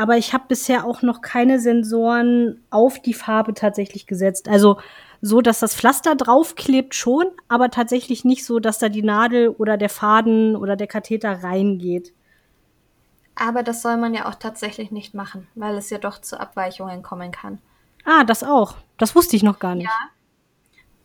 Aber 0.00 0.16
ich 0.16 0.32
habe 0.32 0.44
bisher 0.48 0.86
auch 0.86 1.02
noch 1.02 1.20
keine 1.20 1.60
Sensoren 1.60 2.64
auf 2.70 3.02
die 3.02 3.12
Farbe 3.12 3.52
tatsächlich 3.52 4.06
gesetzt. 4.06 4.48
Also 4.48 4.78
so, 5.20 5.42
dass 5.42 5.60
das 5.60 5.74
Pflaster 5.74 6.14
draufklebt 6.14 6.94
schon, 6.94 7.26
aber 7.48 7.70
tatsächlich 7.70 8.24
nicht 8.24 8.46
so, 8.46 8.60
dass 8.60 8.78
da 8.78 8.88
die 8.88 9.02
Nadel 9.02 9.50
oder 9.50 9.76
der 9.76 9.90
Faden 9.90 10.56
oder 10.56 10.74
der 10.74 10.86
Katheter 10.86 11.42
reingeht. 11.42 12.14
Aber 13.34 13.62
das 13.62 13.82
soll 13.82 13.98
man 13.98 14.14
ja 14.14 14.26
auch 14.26 14.36
tatsächlich 14.36 14.90
nicht 14.90 15.12
machen, 15.12 15.48
weil 15.54 15.76
es 15.76 15.90
ja 15.90 15.98
doch 15.98 16.18
zu 16.18 16.40
Abweichungen 16.40 17.02
kommen 17.02 17.30
kann. 17.30 17.58
Ah, 18.06 18.24
das 18.24 18.42
auch. 18.42 18.76
Das 18.96 19.14
wusste 19.14 19.36
ich 19.36 19.42
noch 19.42 19.58
gar 19.58 19.74
nicht. 19.74 19.84
Ja, 19.84 20.08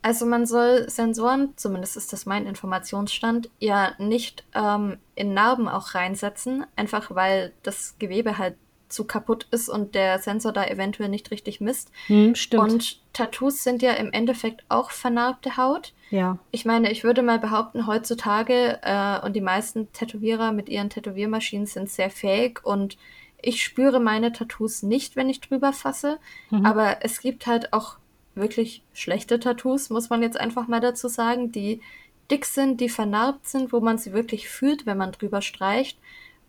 also 0.05 0.25
man 0.25 0.45
soll 0.45 0.89
Sensoren, 0.89 1.51
zumindest 1.58 1.97
ist 1.97 2.13
das 2.13 2.25
mein 2.25 2.45
Informationsstand, 2.45 3.49
ja 3.60 3.91
nicht 3.97 4.45
ähm, 4.53 4.99
in 5.15 5.34
Narben 5.34 5.67
auch 5.67 5.95
reinsetzen, 5.95 6.65
einfach 6.77 7.13
weil 7.13 7.51
das 7.63 7.95
Gewebe 7.99 8.38
halt 8.38 8.55
zu 8.87 9.05
kaputt 9.05 9.47
ist 9.51 9.69
und 9.69 9.95
der 9.95 10.19
Sensor 10.19 10.51
da 10.51 10.65
eventuell 10.65 11.09
nicht 11.09 11.31
richtig 11.31 11.61
misst. 11.61 11.91
Hm, 12.07 12.35
stimmt. 12.35 12.71
Und 12.71 13.13
Tattoos 13.13 13.63
sind 13.63 13.81
ja 13.81 13.93
im 13.93 14.11
Endeffekt 14.11 14.63
auch 14.69 14.91
vernarbte 14.91 15.57
Haut. 15.57 15.93
Ja. 16.11 16.37
Ich 16.51 16.65
meine, 16.65 16.91
ich 16.91 17.03
würde 17.03 17.21
mal 17.21 17.39
behaupten, 17.39 17.87
heutzutage 17.87 18.79
äh, 18.83 19.25
und 19.25 19.35
die 19.35 19.41
meisten 19.41 19.91
Tätowierer 19.91 20.51
mit 20.51 20.69
ihren 20.69 20.89
Tätowiermaschinen 20.89 21.65
sind 21.65 21.89
sehr 21.89 22.09
fähig 22.09 22.63
und 22.63 22.97
ich 23.41 23.63
spüre 23.63 23.99
meine 23.99 24.31
Tattoos 24.31 24.83
nicht, 24.83 25.15
wenn 25.15 25.29
ich 25.29 25.41
drüber 25.41 25.73
fasse. 25.73 26.19
Mhm. 26.49 26.65
Aber 26.65 26.97
es 27.01 27.19
gibt 27.19 27.47
halt 27.47 27.73
auch 27.73 27.97
wirklich 28.33 28.83
schlechte 28.93 29.39
Tattoos, 29.39 29.89
muss 29.89 30.09
man 30.09 30.21
jetzt 30.21 30.39
einfach 30.39 30.67
mal 30.67 30.81
dazu 30.81 31.07
sagen, 31.07 31.51
die 31.51 31.81
dick 32.29 32.45
sind, 32.45 32.81
die 32.81 32.89
vernarbt 32.89 33.47
sind, 33.47 33.71
wo 33.71 33.79
man 33.79 33.97
sie 33.97 34.13
wirklich 34.13 34.49
fühlt, 34.49 34.85
wenn 34.85 34.97
man 34.97 35.11
drüber 35.11 35.41
streicht. 35.41 35.97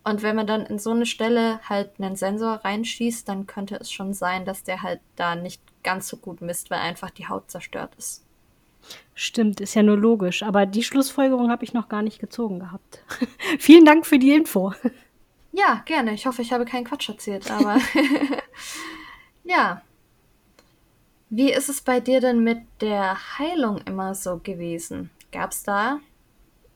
Und 0.06 0.22
wenn 0.22 0.36
man 0.36 0.46
dann 0.46 0.64
in 0.64 0.78
so 0.78 0.92
eine 0.92 1.04
Stelle 1.04 1.58
halt 1.68 1.98
einen 1.98 2.14
Sensor 2.14 2.60
reinschießt, 2.64 3.28
dann 3.28 3.48
könnte 3.48 3.74
es 3.74 3.90
schon 3.90 4.14
sein, 4.14 4.44
dass 4.44 4.62
der 4.62 4.82
halt 4.82 5.00
da 5.16 5.34
nicht 5.34 5.60
ganz 5.82 6.06
so 6.06 6.16
gut 6.16 6.40
misst, 6.40 6.70
weil 6.70 6.78
einfach 6.78 7.10
die 7.10 7.26
Haut 7.26 7.50
zerstört 7.50 7.92
ist. 7.98 8.24
Stimmt, 9.16 9.60
ist 9.60 9.74
ja 9.74 9.82
nur 9.82 9.96
logisch. 9.96 10.44
Aber 10.44 10.64
die 10.64 10.84
Schlussfolgerung 10.84 11.50
habe 11.50 11.64
ich 11.64 11.72
noch 11.72 11.88
gar 11.88 12.02
nicht 12.02 12.20
gezogen 12.20 12.60
gehabt. 12.60 13.02
Vielen 13.58 13.84
Dank 13.84 14.06
für 14.06 14.20
die 14.20 14.32
Info. 14.32 14.72
Ja, 15.50 15.82
gerne. 15.86 16.14
Ich 16.14 16.24
hoffe, 16.24 16.40
ich 16.40 16.52
habe 16.52 16.66
keinen 16.66 16.84
Quatsch 16.84 17.08
erzählt, 17.08 17.50
aber 17.50 17.80
ja, 19.42 19.82
wie 21.30 21.50
ist 21.50 21.68
es 21.68 21.80
bei 21.80 21.98
dir 21.98 22.20
denn 22.20 22.44
mit 22.44 22.60
der 22.80 23.40
Heilung 23.40 23.78
immer 23.78 24.14
so 24.14 24.38
gewesen? 24.38 25.10
Gab 25.32 25.50
es 25.50 25.64
da 25.64 25.98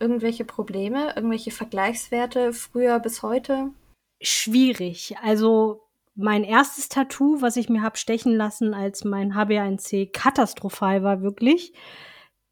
irgendwelche 0.00 0.44
Probleme, 0.44 1.14
irgendwelche 1.14 1.50
Vergleichswerte 1.50 2.52
früher 2.52 2.98
bis 2.98 3.22
heute? 3.22 3.70
Schwierig. 4.20 5.16
Also 5.22 5.82
mein 6.14 6.44
erstes 6.44 6.88
Tattoo, 6.88 7.40
was 7.40 7.56
ich 7.56 7.68
mir 7.68 7.82
habe 7.82 7.96
stechen 7.96 8.34
lassen, 8.36 8.74
als 8.74 9.04
mein 9.04 9.34
HB1C 9.34 10.10
katastrophal 10.12 11.02
war, 11.02 11.22
wirklich. 11.22 11.72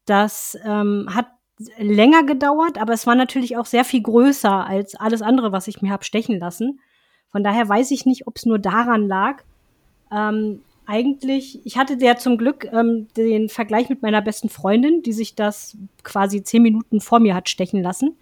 Das 0.05 0.57
ähm, 0.63 1.07
hat 1.13 1.27
länger 1.77 2.23
gedauert, 2.23 2.79
aber 2.79 2.93
es 2.93 3.05
war 3.05 3.15
natürlich 3.15 3.57
auch 3.57 3.65
sehr 3.65 3.83
viel 3.83 4.01
größer 4.01 4.65
als 4.65 4.95
alles 4.95 5.21
andere, 5.21 5.51
was 5.51 5.67
ich 5.67 5.81
mir 5.81 5.91
habe 5.91 6.05
stechen 6.05 6.39
lassen. 6.39 6.79
Von 7.27 7.43
daher 7.43 7.67
weiß 7.67 7.91
ich 7.91 8.05
nicht, 8.05 8.27
ob 8.27 8.37
es 8.37 8.45
nur 8.45 8.59
daran 8.59 9.07
lag. 9.07 9.43
Ähm, 10.11 10.63
eigentlich, 10.89 11.63
ich 11.65 11.77
hatte 11.77 11.95
ja 12.01 12.17
zum 12.17 12.39
Glück 12.39 12.67
ähm, 12.73 13.07
den 13.15 13.47
Vergleich 13.47 13.89
mit 13.89 14.01
meiner 14.01 14.23
besten 14.23 14.49
Freundin, 14.49 15.03
die 15.03 15.13
sich 15.13 15.35
das 15.35 15.77
quasi 16.03 16.43
zehn 16.43 16.63
Minuten 16.63 16.99
vor 16.99 17.19
mir 17.19 17.35
hat 17.35 17.47
stechen 17.47 17.83
lassen. 17.83 18.17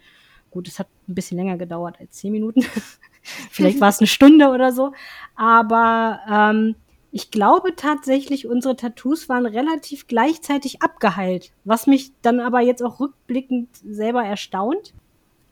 Gut, 0.51 0.67
es 0.67 0.77
hat 0.77 0.87
ein 1.07 1.15
bisschen 1.15 1.37
länger 1.37 1.57
gedauert 1.57 1.95
als 1.99 2.17
zehn 2.17 2.33
Minuten. 2.33 2.65
Vielleicht 3.51 3.79
war 3.79 3.87
es 3.87 3.99
eine 3.99 4.07
Stunde 4.07 4.49
oder 4.49 4.73
so. 4.73 4.91
Aber 5.35 6.19
ähm, 6.29 6.75
ich 7.11 7.31
glaube 7.31 7.73
tatsächlich, 7.77 8.47
unsere 8.47 8.75
Tattoos 8.75 9.29
waren 9.29 9.45
relativ 9.45 10.07
gleichzeitig 10.07 10.81
abgeheilt, 10.81 11.53
was 11.63 11.87
mich 11.87 12.11
dann 12.21 12.41
aber 12.41 12.59
jetzt 12.59 12.83
auch 12.83 12.99
rückblickend 12.99 13.69
selber 13.77 14.25
erstaunt. 14.25 14.93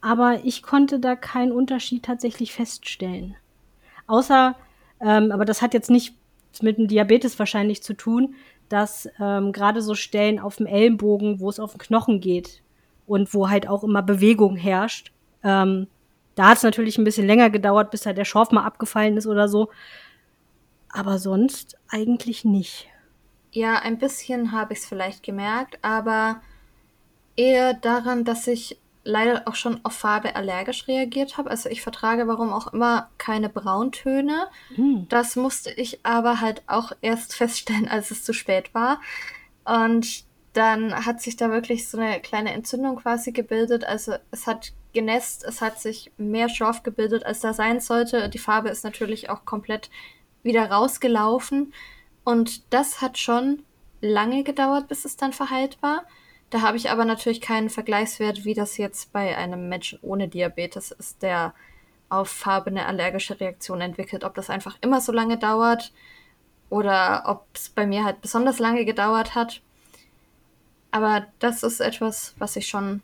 Aber 0.02 0.42
ich 0.44 0.64
konnte 0.64 1.00
da 1.00 1.16
keinen 1.16 1.54
Unterschied 1.54 2.04
tatsächlich 2.04 2.52
feststellen. 2.52 3.38
Außer, 4.06 4.58
ähm, 5.00 5.32
aber 5.32 5.46
das 5.46 5.62
hat 5.62 5.74
jetzt 5.74 5.90
nicht 5.90 6.14
mit 6.64 6.78
dem 6.78 6.88
Diabetes 6.88 7.38
wahrscheinlich 7.40 7.84
zu 7.84 7.94
tun, 7.94 8.36
dass 8.70 9.10
ähm, 9.20 9.52
gerade 9.52 9.82
so 9.82 9.96
Stellen 9.96 10.40
auf 10.40 10.58
dem 10.58 10.66
Ellenbogen, 10.66 11.40
wo 11.40 11.50
es 11.50 11.60
auf 11.60 11.74
den 11.74 11.80
Knochen 11.80 12.22
geht 12.22 12.64
und 13.06 13.34
wo 13.34 13.50
halt 13.50 13.68
auch 13.68 13.84
immer 13.84 14.02
Bewegung 14.02 14.56
herrscht, 14.56 15.12
ähm, 15.44 15.88
da 16.36 16.50
hat 16.50 16.58
es 16.58 16.64
natürlich 16.64 16.98
ein 16.98 17.04
bisschen 17.04 17.28
länger 17.28 17.50
gedauert, 17.50 17.92
bis 17.92 18.02
da 18.02 18.14
der 18.14 18.26
Schorf 18.26 18.52
mal 18.52 18.66
abgefallen 18.66 19.18
ist 19.18 19.28
oder 19.28 19.48
so. 19.48 19.70
Aber 20.90 21.18
sonst 21.18 21.78
eigentlich 21.88 22.44
nicht. 22.44 22.88
Ja, 23.52 23.76
ein 23.80 23.98
bisschen 23.98 24.52
habe 24.52 24.74
ich 24.74 24.80
es 24.80 24.86
vielleicht 24.86 25.24
gemerkt, 25.24 25.80
aber 25.82 26.42
eher 27.38 27.74
daran, 27.74 28.26
dass 28.26 28.48
ich 28.48 28.78
leider 29.06 29.44
auch 29.48 29.56
schon 29.56 29.80
auf 29.86 29.94
Farbe 29.94 30.36
allergisch 30.36 30.88
reagiert 30.88 31.38
habe. 31.38 31.52
Also 31.52 31.70
ich 31.70 31.82
vertrage 31.82 32.28
warum 32.28 32.52
auch 32.52 32.74
immer 32.74 33.10
keine 33.18 33.50
Brauntöne. 33.50 34.48
Mhm. 34.76 35.08
Das 35.08 35.36
musste 35.36 35.72
ich 35.72 36.06
aber 36.06 36.42
halt 36.42 36.64
auch 36.68 36.92
erst 37.02 37.34
feststellen, 37.38 37.88
als 37.88 38.12
es 38.12 38.26
zu 38.26 38.34
spät 38.34 38.74
war. 38.74 39.00
Und 39.64 40.26
dann 40.54 41.06
hat 41.06 41.22
sich 41.22 41.36
da 41.36 41.52
wirklich 41.52 41.88
so 41.88 41.98
eine 41.98 42.20
kleine 42.20 42.54
Entzündung 42.54 42.98
quasi 42.98 43.32
gebildet. 43.32 43.86
Also 43.86 44.16
es 44.32 44.48
hat 44.48 44.74
genässt, 44.94 45.44
es 45.44 45.62
hat 45.62 45.80
sich 45.80 46.12
mehr 46.18 46.50
Schorf 46.50 46.82
gebildet, 46.82 47.26
als 47.26 47.42
da 47.42 47.54
sein 47.54 47.80
sollte. 47.80 48.30
Die 48.30 48.40
Farbe 48.40 48.70
ist 48.70 48.84
natürlich 48.84 49.30
auch 49.30 49.46
komplett 49.46 49.90
wieder 50.42 50.72
rausgelaufen. 50.72 51.74
Und 52.24 52.74
das 52.74 53.02
hat 53.02 53.20
schon 53.20 53.64
lange 54.02 54.44
gedauert, 54.44 54.88
bis 54.88 55.06
es 55.06 55.16
dann 55.18 55.34
verheilt 55.34 55.78
war. 55.82 56.06
Da 56.56 56.62
habe 56.62 56.78
ich 56.78 56.90
aber 56.90 57.04
natürlich 57.04 57.42
keinen 57.42 57.70
Vergleichswert, 57.70 58.46
wie 58.46 58.54
das 58.54 58.78
jetzt 58.78 59.12
bei 59.12 59.36
einem 59.36 59.68
Menschen 59.68 60.00
ohne 60.02 60.30
Diabetes 60.30 60.92
ist, 60.92 61.22
der 61.22 61.54
auf 62.08 62.30
Farbe 62.30 62.68
eine 62.70 62.86
allergische 62.86 63.42
Reaktion 63.42 63.82
entwickelt. 63.82 64.24
Ob 64.24 64.36
das 64.36 64.50
einfach 64.50 64.78
immer 64.80 65.02
so 65.02 65.12
lange 65.12 65.38
dauert 65.38 65.92
oder 66.70 67.24
ob 67.26 67.46
es 67.54 67.68
bei 67.68 67.86
mir 67.86 68.06
halt 68.06 68.22
besonders 68.22 68.60
lange 68.60 68.86
gedauert 68.86 69.36
hat. 69.36 69.62
Aber 70.92 71.26
das 71.40 71.62
ist 71.62 71.82
etwas, 71.82 72.36
was 72.38 72.56
ich 72.56 72.70
schon, 72.70 73.02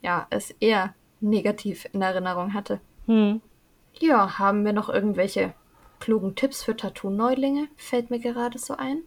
ja, 0.00 0.26
es 0.30 0.50
eher 0.52 0.94
negativ 1.20 1.86
in 1.92 2.00
Erinnerung 2.00 2.54
hatte. 2.54 2.80
Hm. 3.04 3.42
Ja, 3.98 4.38
haben 4.38 4.64
wir 4.64 4.72
noch 4.72 4.88
irgendwelche 4.88 5.52
klugen 5.98 6.34
Tipps 6.34 6.64
für 6.64 6.74
Tattoo-Neulinge? 6.74 7.68
Fällt 7.76 8.08
mir 8.08 8.20
gerade 8.20 8.58
so 8.58 8.74
ein. 8.74 9.02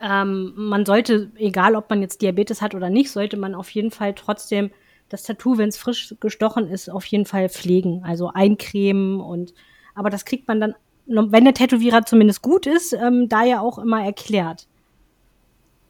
Ähm, 0.00 0.52
man 0.56 0.84
sollte, 0.86 1.30
egal 1.36 1.76
ob 1.76 1.90
man 1.90 2.02
jetzt 2.02 2.22
Diabetes 2.22 2.62
hat 2.62 2.74
oder 2.74 2.90
nicht, 2.90 3.10
sollte 3.10 3.36
man 3.36 3.54
auf 3.54 3.70
jeden 3.70 3.90
Fall 3.90 4.14
trotzdem 4.14 4.70
das 5.08 5.22
Tattoo, 5.22 5.56
wenn 5.58 5.68
es 5.68 5.78
frisch 5.78 6.14
gestochen 6.20 6.68
ist, 6.68 6.90
auf 6.90 7.04
jeden 7.06 7.26
Fall 7.26 7.48
pflegen. 7.48 8.02
Also 8.04 8.30
eincremen 8.32 9.20
und, 9.20 9.54
aber 9.94 10.10
das 10.10 10.24
kriegt 10.24 10.48
man 10.48 10.60
dann, 10.60 10.74
wenn 11.06 11.44
der 11.44 11.54
Tätowierer 11.54 12.04
zumindest 12.04 12.42
gut 12.42 12.66
ist, 12.66 12.92
ähm, 12.92 13.28
da 13.28 13.42
ja 13.44 13.60
auch 13.60 13.78
immer 13.78 14.04
erklärt. 14.04 14.66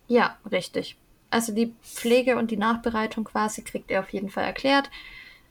Ja, 0.06 0.36
richtig. 0.50 0.96
Also 1.30 1.52
die 1.52 1.74
Pflege 1.82 2.36
und 2.38 2.50
die 2.50 2.56
Nachbereitung 2.56 3.24
quasi 3.24 3.62
kriegt 3.62 3.90
er 3.90 4.00
auf 4.00 4.10
jeden 4.12 4.30
Fall 4.30 4.44
erklärt. 4.44 4.90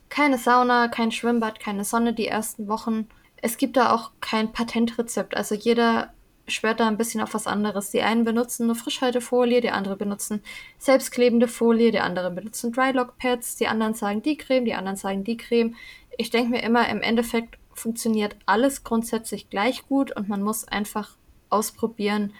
keine 0.10 0.38
Sauna, 0.38 0.88
kein 0.88 1.12
Schwimmbad, 1.12 1.60
keine 1.60 1.84
Sonne 1.84 2.14
die 2.14 2.28
ersten 2.28 2.68
Wochen. 2.68 3.08
Es 3.42 3.58
gibt 3.58 3.78
da 3.78 3.94
auch 3.94 4.12
kein 4.22 4.52
Patentrezept. 4.52 5.36
Also 5.36 5.56
jeder 5.56 6.14
schwört 6.48 6.80
da 6.80 6.88
ein 6.88 6.98
bisschen 6.98 7.22
auf 7.22 7.34
was 7.34 7.48
anderes. 7.48 7.92
Die 7.92 8.02
einen 8.02 8.24
benutzen 8.24 8.64
eine 8.64 8.76
Frischhaltefolie, 8.76 9.62
die 9.62 9.72
anderen 9.72 9.98
benutzen 9.98 10.44
selbstklebende 10.78 11.48
Folie, 11.48 11.92
die 11.92 12.00
anderen 12.00 12.36
benutzen 12.36 12.72
Drylock-Pads, 12.72 13.58
die 13.58 13.68
anderen 13.68 13.94
sagen 13.94 14.22
die 14.22 14.38
Creme, 14.38 14.66
die 14.66 14.74
anderen 14.74 14.98
sagen 14.98 15.24
die 15.24 15.38
Creme. 15.38 15.76
Ich 16.18 16.30
denke 16.30 16.52
mir 16.52 16.64
immer, 16.64 16.90
im 16.90 17.02
Endeffekt 17.02 17.58
funktioniert 17.74 18.36
alles 18.46 18.84
grundsätzlich 18.84 19.50
gleich 19.50 19.88
gut 19.88 20.16
und 20.16 20.30
man 20.30 20.42
muss 20.42 20.68
einfach 20.68 21.16
ausprobieren, 21.50 22.34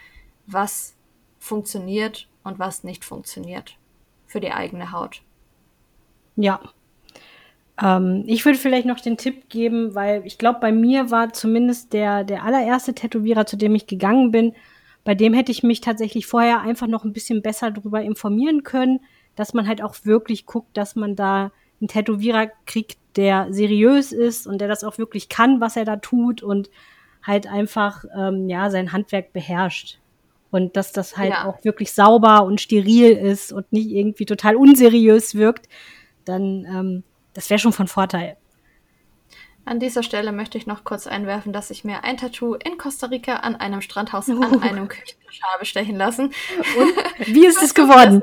was 0.46 0.94
funktioniert 1.38 2.28
und 2.42 2.58
was 2.58 2.84
nicht 2.84 3.04
funktioniert 3.04 3.76
für 4.26 4.40
die 4.40 4.52
eigene 4.52 4.92
Haut. 4.92 5.22
Ja. 6.36 6.60
Ähm, 7.80 8.24
ich 8.26 8.44
würde 8.44 8.58
vielleicht 8.58 8.86
noch 8.86 9.00
den 9.00 9.16
Tipp 9.16 9.48
geben, 9.48 9.94
weil 9.94 10.26
ich 10.26 10.38
glaube, 10.38 10.60
bei 10.60 10.72
mir 10.72 11.10
war 11.10 11.32
zumindest 11.32 11.92
der, 11.92 12.24
der 12.24 12.44
allererste 12.44 12.94
Tätowierer, 12.94 13.46
zu 13.46 13.56
dem 13.56 13.74
ich 13.74 13.86
gegangen 13.86 14.30
bin, 14.30 14.54
bei 15.04 15.14
dem 15.14 15.32
hätte 15.32 15.52
ich 15.52 15.62
mich 15.62 15.80
tatsächlich 15.80 16.26
vorher 16.26 16.60
einfach 16.60 16.86
noch 16.86 17.04
ein 17.04 17.12
bisschen 17.12 17.40
besser 17.40 17.70
darüber 17.70 18.02
informieren 18.02 18.62
können, 18.62 19.00
dass 19.36 19.54
man 19.54 19.66
halt 19.66 19.82
auch 19.82 19.94
wirklich 20.04 20.44
guckt, 20.44 20.76
dass 20.76 20.96
man 20.96 21.16
da 21.16 21.52
einen 21.80 21.88
Tätowierer 21.88 22.48
kriegt, 22.66 22.98
der 23.16 23.46
seriös 23.50 24.12
ist 24.12 24.46
und 24.46 24.60
der 24.60 24.68
das 24.68 24.84
auch 24.84 24.98
wirklich 24.98 25.28
kann, 25.28 25.60
was 25.60 25.76
er 25.76 25.84
da 25.84 25.96
tut 25.96 26.42
und 26.42 26.68
halt 27.22 27.46
einfach 27.46 28.04
ähm, 28.16 28.48
ja 28.48 28.70
sein 28.70 28.92
Handwerk 28.92 29.32
beherrscht 29.32 29.98
und 30.50 30.76
dass 30.76 30.92
das 30.92 31.16
halt 31.16 31.30
ja. 31.30 31.44
auch 31.44 31.64
wirklich 31.64 31.92
sauber 31.92 32.44
und 32.44 32.60
steril 32.60 33.12
ist 33.12 33.52
und 33.52 33.72
nicht 33.72 33.90
irgendwie 33.90 34.26
total 34.26 34.56
unseriös 34.56 35.34
wirkt, 35.34 35.68
dann 36.24 36.66
ähm, 36.66 37.02
das 37.38 37.50
wäre 37.50 37.60
schon 37.60 37.72
von 37.72 37.86
Vorteil. 37.86 38.36
An 39.64 39.78
dieser 39.78 40.02
Stelle 40.02 40.32
möchte 40.32 40.58
ich 40.58 40.66
noch 40.66 40.82
kurz 40.82 41.06
einwerfen, 41.06 41.52
dass 41.52 41.70
ich 41.70 41.84
mir 41.84 42.02
ein 42.02 42.16
Tattoo 42.16 42.54
in 42.54 42.78
Costa 42.78 43.06
Rica 43.06 43.36
an 43.36 43.54
einem 43.54 43.80
Strandhaus 43.80 44.26
uh. 44.26 44.42
an 44.42 44.60
einem 44.60 44.88
Küchentisch 44.88 45.40
habe 45.54 45.64
stechen 45.64 45.94
lassen. 45.94 46.32
Und 46.58 47.26
wie 47.28 47.46
ist 47.46 47.62
es 47.62 47.74
geworden? 47.74 48.20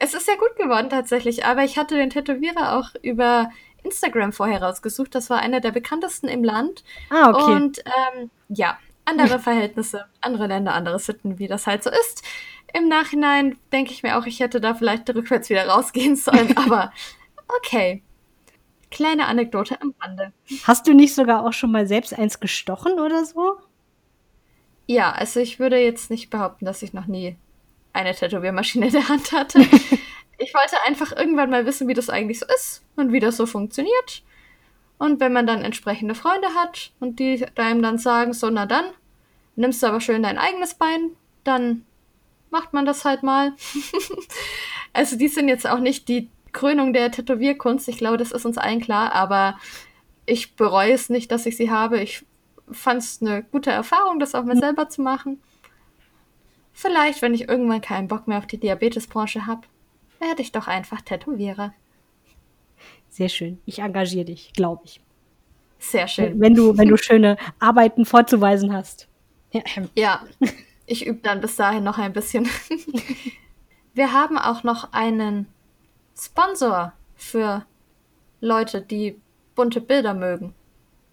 Es 0.00 0.14
ist 0.14 0.26
sehr 0.26 0.36
gut 0.36 0.56
geworden 0.56 0.90
tatsächlich, 0.90 1.44
aber 1.44 1.62
ich 1.62 1.78
hatte 1.78 1.94
den 1.94 2.10
Tätowierer 2.10 2.76
auch 2.76 2.88
über 3.02 3.52
Instagram 3.84 4.32
vorher 4.32 4.60
rausgesucht. 4.60 5.14
Das 5.14 5.30
war 5.30 5.38
einer 5.38 5.60
der 5.60 5.70
bekanntesten 5.70 6.26
im 6.26 6.42
Land. 6.42 6.82
Ah, 7.10 7.30
okay. 7.30 7.52
Und 7.52 7.78
ähm, 7.78 8.30
ja, 8.48 8.78
andere 9.04 9.38
Verhältnisse, 9.38 10.06
andere 10.20 10.48
Länder, 10.48 10.74
andere 10.74 10.98
Sitten, 10.98 11.38
wie 11.38 11.46
das 11.46 11.68
halt 11.68 11.84
so 11.84 11.90
ist. 11.90 12.24
Im 12.74 12.88
Nachhinein 12.88 13.56
denke 13.70 13.92
ich 13.92 14.02
mir 14.02 14.18
auch, 14.18 14.26
ich 14.26 14.40
hätte 14.40 14.60
da 14.60 14.74
vielleicht 14.74 15.08
rückwärts 15.14 15.50
wieder 15.50 15.68
rausgehen 15.68 16.16
sollen, 16.16 16.56
aber 16.56 16.92
okay. 17.58 18.02
Kleine 18.90 19.26
Anekdote 19.26 19.80
am 19.82 19.94
Rande. 20.00 20.32
Hast 20.64 20.86
du 20.86 20.94
nicht 20.94 21.14
sogar 21.14 21.44
auch 21.44 21.52
schon 21.52 21.72
mal 21.72 21.86
selbst 21.86 22.18
eins 22.18 22.40
gestochen 22.40 22.98
oder 22.98 23.24
so? 23.24 23.56
Ja, 24.86 25.12
also 25.12 25.40
ich 25.40 25.58
würde 25.58 25.78
jetzt 25.78 26.10
nicht 26.10 26.30
behaupten, 26.30 26.64
dass 26.64 26.82
ich 26.82 26.94
noch 26.94 27.06
nie 27.06 27.36
eine 27.92 28.14
Tätowiermaschine 28.14 28.86
in 28.86 28.92
der 28.92 29.08
Hand 29.08 29.32
hatte. 29.32 29.58
ich 30.38 30.54
wollte 30.54 30.76
einfach 30.86 31.12
irgendwann 31.12 31.50
mal 31.50 31.66
wissen, 31.66 31.88
wie 31.88 31.94
das 31.94 32.08
eigentlich 32.08 32.40
so 32.40 32.46
ist 32.46 32.82
und 32.96 33.12
wie 33.12 33.20
das 33.20 33.36
so 33.36 33.44
funktioniert. 33.44 34.22
Und 34.98 35.20
wenn 35.20 35.32
man 35.32 35.46
dann 35.46 35.62
entsprechende 35.62 36.14
Freunde 36.14 36.48
hat 36.54 36.92
und 37.00 37.18
die 37.18 37.44
einem 37.56 37.82
dann 37.82 37.98
sagen, 37.98 38.32
so, 38.32 38.48
na 38.50 38.66
dann, 38.66 38.86
nimmst 39.56 39.82
du 39.82 39.86
aber 39.86 40.00
schön 40.00 40.22
dein 40.22 40.38
eigenes 40.38 40.74
Bein, 40.74 41.10
dann 41.44 41.84
macht 42.50 42.72
man 42.72 42.86
das 42.86 43.04
halt 43.04 43.22
mal. 43.22 43.52
also 44.92 45.16
die 45.16 45.28
sind 45.28 45.48
jetzt 45.48 45.68
auch 45.68 45.80
nicht 45.80 46.08
die 46.08 46.30
Krönung 46.52 46.92
der 46.92 47.10
Tätowierkunst, 47.10 47.88
ich 47.88 47.98
glaube, 47.98 48.16
das 48.16 48.32
ist 48.32 48.44
uns 48.44 48.58
allen 48.58 48.80
klar, 48.80 49.12
aber 49.12 49.58
ich 50.26 50.56
bereue 50.56 50.92
es 50.92 51.08
nicht, 51.08 51.30
dass 51.30 51.46
ich 51.46 51.56
sie 51.56 51.70
habe. 51.70 52.00
Ich 52.00 52.24
fand 52.70 53.02
es 53.02 53.22
eine 53.22 53.42
gute 53.42 53.70
Erfahrung, 53.70 54.18
das 54.18 54.34
auch 54.34 54.44
mal 54.44 54.58
selber 54.58 54.88
zu 54.88 55.02
machen. 55.02 55.40
Vielleicht, 56.72 57.22
wenn 57.22 57.34
ich 57.34 57.48
irgendwann 57.48 57.80
keinen 57.80 58.08
Bock 58.08 58.28
mehr 58.28 58.38
auf 58.38 58.46
die 58.46 58.58
Diabetesbranche 58.58 59.46
habe, 59.46 59.62
werde 60.20 60.42
ich 60.42 60.52
doch 60.52 60.68
einfach 60.68 61.00
Tätowierer. 61.00 61.72
Sehr 63.08 63.28
schön. 63.28 63.58
Ich 63.64 63.80
engagiere 63.80 64.26
dich, 64.26 64.52
glaube 64.52 64.82
ich. 64.84 65.00
Sehr 65.78 66.08
schön. 66.08 66.40
Wenn 66.40 66.54
du, 66.54 66.76
wenn 66.76 66.88
du 66.88 66.96
schöne 66.96 67.36
Arbeiten 67.58 68.04
vorzuweisen 68.04 68.72
hast. 68.72 69.08
Ja, 69.52 69.62
ja. 69.96 70.24
ich 70.86 71.06
übe 71.06 71.20
dann 71.22 71.40
bis 71.40 71.56
dahin 71.56 71.84
noch 71.84 71.98
ein 71.98 72.12
bisschen. 72.12 72.48
Wir 73.94 74.12
haben 74.12 74.38
auch 74.38 74.62
noch 74.62 74.92
einen 74.92 75.46
Sponsor 76.18 76.92
für 77.14 77.64
Leute, 78.40 78.80
die 78.80 79.20
bunte 79.54 79.80
Bilder 79.80 80.14
mögen. 80.14 80.54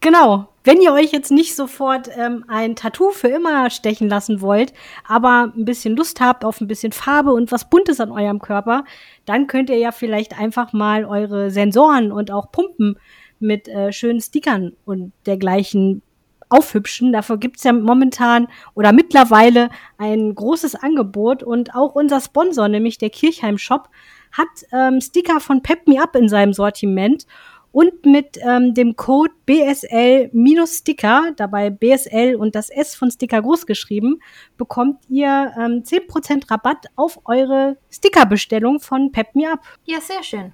Genau. 0.02 0.50
Wenn 0.64 0.82
ihr 0.82 0.94
euch 0.94 1.12
jetzt 1.12 1.32
nicht 1.32 1.56
sofort 1.56 2.10
ähm, 2.16 2.44
ein 2.48 2.76
Tattoo 2.76 3.12
für 3.12 3.28
immer 3.28 3.70
stechen 3.70 4.10
lassen 4.10 4.42
wollt, 4.42 4.74
aber 5.08 5.52
ein 5.56 5.66
bisschen 5.66 5.96
Lust 5.96 6.22
habt 6.22 6.44
auf 6.44 6.60
ein 6.60 6.68
bisschen 6.68 6.92
Farbe 6.92 7.34
und 7.34 7.52
was 7.52 7.70
Buntes 7.70 8.00
an 8.00 8.12
eurem 8.12 8.40
Körper, 8.40 8.84
dann 9.26 9.48
könnt 9.48 9.70
ihr 9.70 9.78
ja 9.78 9.92
vielleicht 9.92 10.40
einfach 10.40 10.74
mal 10.74 11.06
eure 11.06 11.52
Sensoren 11.52 12.12
und 12.12 12.32
auch 12.32 12.52
Pumpen 12.52 13.00
mit 13.40 13.68
äh, 13.68 13.92
schönen 13.92 14.22
Stickern 14.22 14.74
und 14.86 15.12
dergleichen 15.26 16.02
aufhübschen. 16.50 17.12
Dafür 17.12 17.38
gibt's 17.38 17.64
ja 17.64 17.74
momentan 17.74 18.48
oder 18.74 18.92
mittlerweile 18.92 19.70
ein 19.98 20.34
großes 20.34 20.76
Angebot 20.76 21.44
und 21.44 21.76
auch 21.76 21.96
unser 21.96 22.22
Sponsor, 22.22 22.68
nämlich 22.68 22.98
der 22.98 23.10
Kirchheim 23.10 23.58
Shop, 23.58 23.90
hat 24.38 24.48
ähm, 24.72 25.02
Sticker 25.02 25.40
von 25.40 25.62
Pep 25.62 25.88
Me 25.88 26.02
Up 26.02 26.16
in 26.16 26.30
seinem 26.30 26.54
Sortiment 26.54 27.26
und 27.76 28.06
mit 28.06 28.38
ähm, 28.42 28.74
dem 28.74 28.96
Code 28.96 29.34
BSL-Sticker, 29.46 31.34
dabei 31.36 31.70
BSL 31.70 32.36
und 32.36 32.56
das 32.56 32.70
S 32.70 32.96
von 32.96 33.12
Sticker 33.12 33.42
groß 33.42 33.66
geschrieben, 33.66 34.22
bekommt 34.56 35.04
ihr 35.10 35.54
ähm, 35.58 35.84
10% 35.84 36.50
Rabatt 36.50 36.86
auf 36.96 37.20
eure 37.26 37.78
Stickerbestellung 37.92 38.80
von 38.80 39.12
Pep 39.12 39.36
Me 39.36 39.52
Up. 39.52 39.60
Ja, 39.84 40.00
sehr 40.00 40.24
schön. 40.24 40.54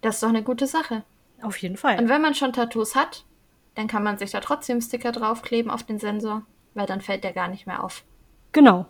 Das 0.00 0.14
ist 0.14 0.22
doch 0.22 0.30
eine 0.30 0.42
gute 0.42 0.66
Sache. 0.66 1.04
Auf 1.42 1.58
jeden 1.58 1.76
Fall. 1.76 1.98
Und 1.98 2.08
wenn 2.08 2.22
man 2.22 2.34
schon 2.34 2.54
Tattoos 2.54 2.96
hat, 2.96 3.26
dann 3.74 3.86
kann 3.86 4.02
man 4.02 4.16
sich 4.16 4.30
da 4.30 4.40
trotzdem 4.40 4.80
Sticker 4.80 5.12
draufkleben 5.12 5.70
auf 5.70 5.82
den 5.82 5.98
Sensor, 5.98 6.46
weil 6.72 6.86
dann 6.86 7.02
fällt 7.02 7.22
der 7.22 7.34
gar 7.34 7.48
nicht 7.48 7.66
mehr 7.66 7.84
auf. 7.84 8.02
Genau. 8.52 8.86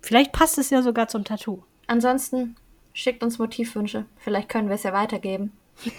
Vielleicht 0.00 0.32
passt 0.32 0.56
es 0.56 0.70
ja 0.70 0.80
sogar 0.80 1.08
zum 1.08 1.24
Tattoo. 1.24 1.64
Ansonsten 1.86 2.56
schickt 2.94 3.22
uns 3.22 3.38
Motivwünsche. 3.38 4.06
Vielleicht 4.16 4.48
können 4.48 4.68
wir 4.68 4.76
es 4.76 4.84
ja 4.84 4.94
weitergeben. 4.94 5.52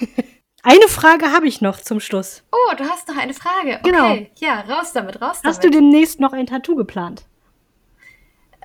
Eine 0.63 0.87
Frage 0.87 1.31
habe 1.31 1.47
ich 1.47 1.61
noch 1.61 1.79
zum 1.79 1.99
Schluss. 1.99 2.43
Oh, 2.51 2.75
du 2.75 2.85
hast 2.85 3.07
noch 3.07 3.17
eine 3.17 3.35
Frage. 3.35 3.79
Okay. 3.83 3.91
Genau. 3.91 4.15
Ja, 4.37 4.61
raus 4.61 4.93
damit, 4.93 5.21
raus 5.21 5.39
damit. 5.43 5.57
Hast 5.57 5.63
du 5.63 5.69
demnächst 5.69 6.19
noch 6.19 6.33
ein 6.33 6.47
Tattoo 6.47 6.75
geplant? 6.75 7.27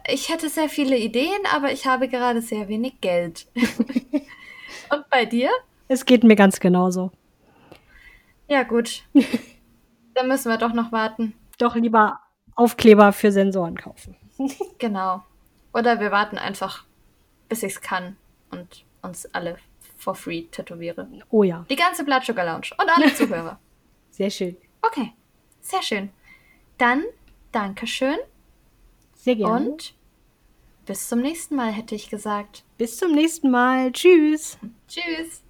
Ich 0.08 0.30
hätte 0.30 0.48
sehr 0.48 0.70
viele 0.70 0.96
Ideen, 0.96 1.42
aber 1.54 1.72
ich 1.72 1.86
habe 1.86 2.08
gerade 2.08 2.40
sehr 2.40 2.68
wenig 2.68 3.02
Geld. 3.02 3.48
Und 3.54 5.10
bei 5.10 5.26
dir? 5.26 5.50
Es 5.88 6.06
geht 6.06 6.24
mir 6.24 6.36
ganz 6.36 6.58
genauso. 6.58 7.10
Ja, 8.48 8.62
gut. 8.62 9.02
Dann 10.14 10.26
müssen 10.26 10.50
wir 10.50 10.56
doch 10.56 10.72
noch 10.72 10.92
warten. 10.92 11.34
Doch 11.58 11.74
lieber 11.74 12.20
Aufkleber 12.54 13.12
für 13.12 13.30
Sensoren 13.30 13.76
kaufen. 13.76 14.16
genau. 14.78 15.22
Oder 15.74 16.00
wir 16.00 16.10
warten 16.10 16.38
einfach, 16.38 16.84
bis 17.50 17.62
ich 17.62 17.74
es 17.74 17.80
kann 17.82 18.16
und 18.50 18.86
uns 19.02 19.26
alle 19.34 19.58
for 19.96 20.14
free 20.14 20.44
tätowiere. 20.44 21.06
Oh 21.28 21.42
ja. 21.42 21.66
Die 21.68 21.76
ganze 21.76 22.04
Blood 22.04 22.24
Sugar 22.24 22.46
Lounge 22.46 22.70
und 22.78 22.88
alle 22.88 23.12
Zuhörer. 23.14 23.60
Sehr 24.10 24.30
schön. 24.30 24.56
Okay, 24.80 25.12
sehr 25.60 25.82
schön. 25.82 26.10
Dann 26.78 27.04
Dankeschön. 27.52 28.16
Sehr 29.14 29.36
gerne. 29.36 29.68
Und 29.68 29.94
bis 30.86 31.08
zum 31.08 31.20
nächsten 31.20 31.56
Mal, 31.56 31.72
hätte 31.72 31.94
ich 31.94 32.08
gesagt. 32.08 32.64
Bis 32.78 32.96
zum 32.96 33.12
nächsten 33.12 33.50
Mal. 33.50 33.92
Tschüss. 33.92 34.58
Tschüss. 34.88 35.42